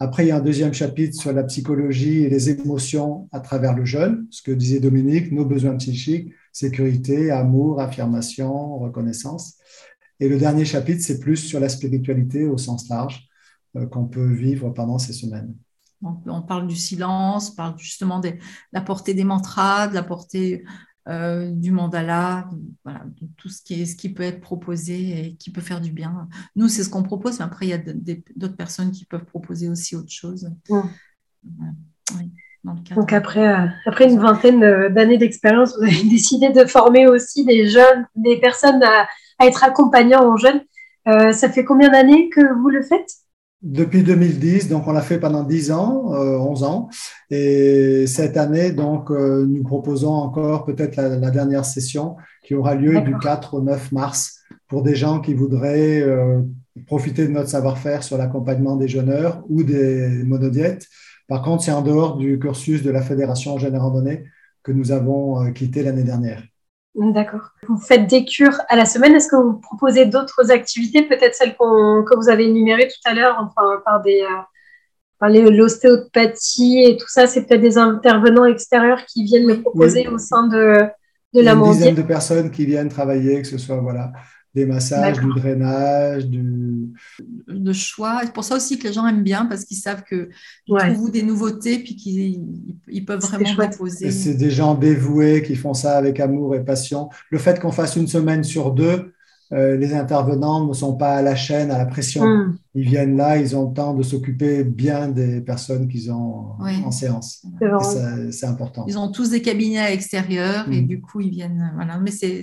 [0.00, 3.74] Après, il y a un deuxième chapitre sur la psychologie et les émotions à travers
[3.74, 9.58] le jeûne, ce que disait Dominique, nos besoins psychiques, sécurité, amour, affirmation, reconnaissance.
[10.20, 13.26] Et le dernier chapitre, c'est plus sur la spiritualité au sens large
[13.76, 15.54] euh, qu'on peut vivre pendant ces semaines.
[16.02, 18.32] On parle du silence, on parle justement de
[18.72, 20.64] la portée des mantras, de la portée
[21.08, 22.48] euh, du mandala,
[22.84, 25.80] voilà, de tout ce qui, est, ce qui peut être proposé et qui peut faire
[25.80, 26.28] du bien.
[26.56, 27.78] Nous, c'est ce qu'on propose, mais après, il y a
[28.36, 30.50] d'autres personnes qui peuvent proposer aussi autre chose.
[32.64, 37.66] Donc après, euh, après une vingtaine d'années d'expérience, vous avez décidé de former aussi des
[37.68, 39.06] jeunes, des personnes à,
[39.40, 40.60] à être accompagnant en jeunes.
[41.08, 43.10] Euh, ça fait combien d'années que vous le faites?
[43.62, 46.88] Depuis 2010, donc on l'a fait pendant 10 ans, 11 euh, ans.
[47.30, 53.00] Et cette année, donc, euh, nous proposons encore peut-être la, dernière session qui aura lieu
[53.02, 54.38] du 4 au 9 mars
[54.68, 56.04] pour des gens qui voudraient
[56.86, 60.86] profiter de notre savoir-faire sur l'accompagnement des jeûneurs ou des monodiètes
[61.28, 64.24] Par contre, c'est en dehors du cursus de la Fédération Jeune Randonnée
[64.62, 66.42] que nous avons quitté l'année dernière.
[66.94, 67.50] D'accord.
[67.68, 69.14] Vous faites des cures à la semaine.
[69.14, 73.36] Est-ce que vous proposez d'autres activités, peut-être celles que vous avez énumérées tout à l'heure,
[73.38, 74.26] enfin, par des,
[75.28, 80.46] l'ostéopathie et tout ça, c'est peut-être des intervenants extérieurs qui viennent le proposer au sein
[80.46, 80.78] de,
[81.34, 84.12] de la une dizaine de personnes qui viennent travailler, que ce soit voilà,
[84.54, 86.92] des massages, du drainage, du...
[87.48, 88.20] de choix.
[88.24, 90.30] C'est pour ça aussi que les gens aiment bien parce qu'ils savent que
[90.66, 92.42] trouvent des nouveautés puis qu'ils
[92.88, 94.10] ils peuvent vraiment proposer.
[94.10, 97.10] C'est des gens dévoués qui font ça avec amour et passion.
[97.30, 99.12] Le fait qu'on fasse une semaine sur deux,
[99.52, 102.24] euh, les intervenants ne sont pas à la chaîne, à la pression.
[102.24, 102.58] Hmm.
[102.74, 106.90] Ils viennent là, ils ont le temps de s'occuper bien des personnes qu'ils ont en
[106.90, 107.44] séance.
[108.30, 108.84] C'est important.
[108.88, 110.86] Ils ont tous des cabinets à l'extérieur et hmm.
[110.86, 111.72] du coup, ils viennent.
[111.74, 111.98] Voilà.
[111.98, 112.42] Mais c'est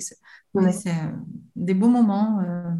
[1.56, 2.40] des beaux moments.
[2.42, 2.72] Euh,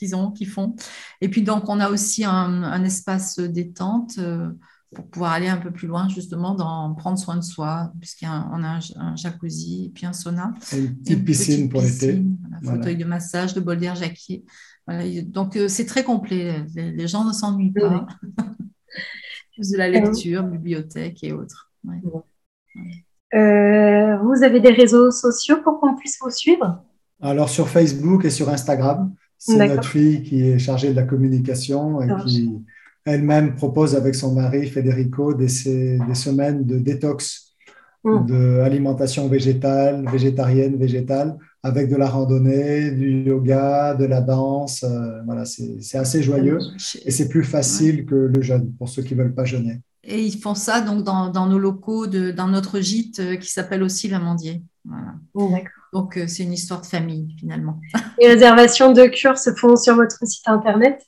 [0.00, 0.74] qu'ils ont, qu'ils font.
[1.20, 4.18] Et puis donc, on a aussi un, espace détente.
[4.18, 4.50] Euh,
[4.92, 8.80] pour pouvoir aller un peu plus loin, justement, dans prendre soin de soi, puisqu'on a,
[8.96, 10.52] un, jacuzzi et puis un sauna.
[10.72, 12.24] une petite piscine pour l'été.
[12.60, 14.44] Voilà, fauteuil de massage, de bol d'air jacquier.
[15.26, 16.66] donc, euh, c'est très complet.
[16.74, 18.04] Les, gens ne s'ennuient pas.
[19.54, 21.70] Plus de la lecture, bibliothèque et autres.
[23.34, 26.82] Euh, vous avez des réseaux sociaux pour qu'on puisse vous suivre?
[27.22, 29.12] Alors, sur Facebook et sur Instagram.
[29.38, 32.60] C'est notre fille qui est chargée de la communication et qui
[33.06, 37.54] elle-même propose avec son mari Federico des, des semaines de détox,
[38.04, 38.26] mm.
[38.26, 44.82] d'alimentation végétale, végétarienne, végétale, avec de la randonnée, du yoga, de la danse.
[44.82, 46.58] Euh, voilà, c'est assez joyeux
[47.06, 49.80] et c'est plus facile que le jeûne pour ceux qui ne veulent pas jeûner.
[50.02, 53.82] Et ils font ça donc dans, nos locaux, de, dans notre gîte euh, qui s'appelle
[53.82, 54.62] aussi l'Amandier.
[54.84, 55.14] Voilà.
[55.34, 55.52] Oh,
[55.92, 57.80] donc euh, c'est une histoire de famille finalement.
[58.18, 61.02] Les réservations de cure se font sur votre site internet?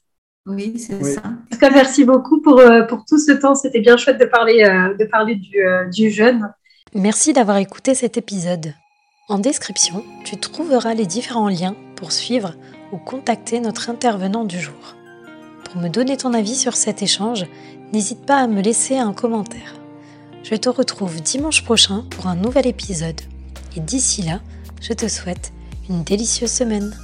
[0.46, 1.22] Oui, c'est ça.
[1.24, 3.54] En tout cas, merci beaucoup pour, euh, pour tout ce temps.
[3.54, 6.52] C'était bien chouette de parler, euh, de parler du, euh, du jeûne.
[6.94, 8.74] Merci d'avoir écouté cet épisode.
[9.28, 12.54] En description, tu trouveras les différents liens pour suivre
[12.92, 14.96] ou contacter notre intervenant du jour.
[15.64, 17.46] Pour me donner ton avis sur cet échange,
[17.92, 19.74] n'hésite pas à me laisser un commentaire.
[20.42, 23.20] Je te retrouve dimanche prochain pour un nouvel épisode.
[23.76, 24.40] Et d'ici là,
[24.80, 25.52] je te souhaite
[25.88, 26.96] une délicieuse semaine.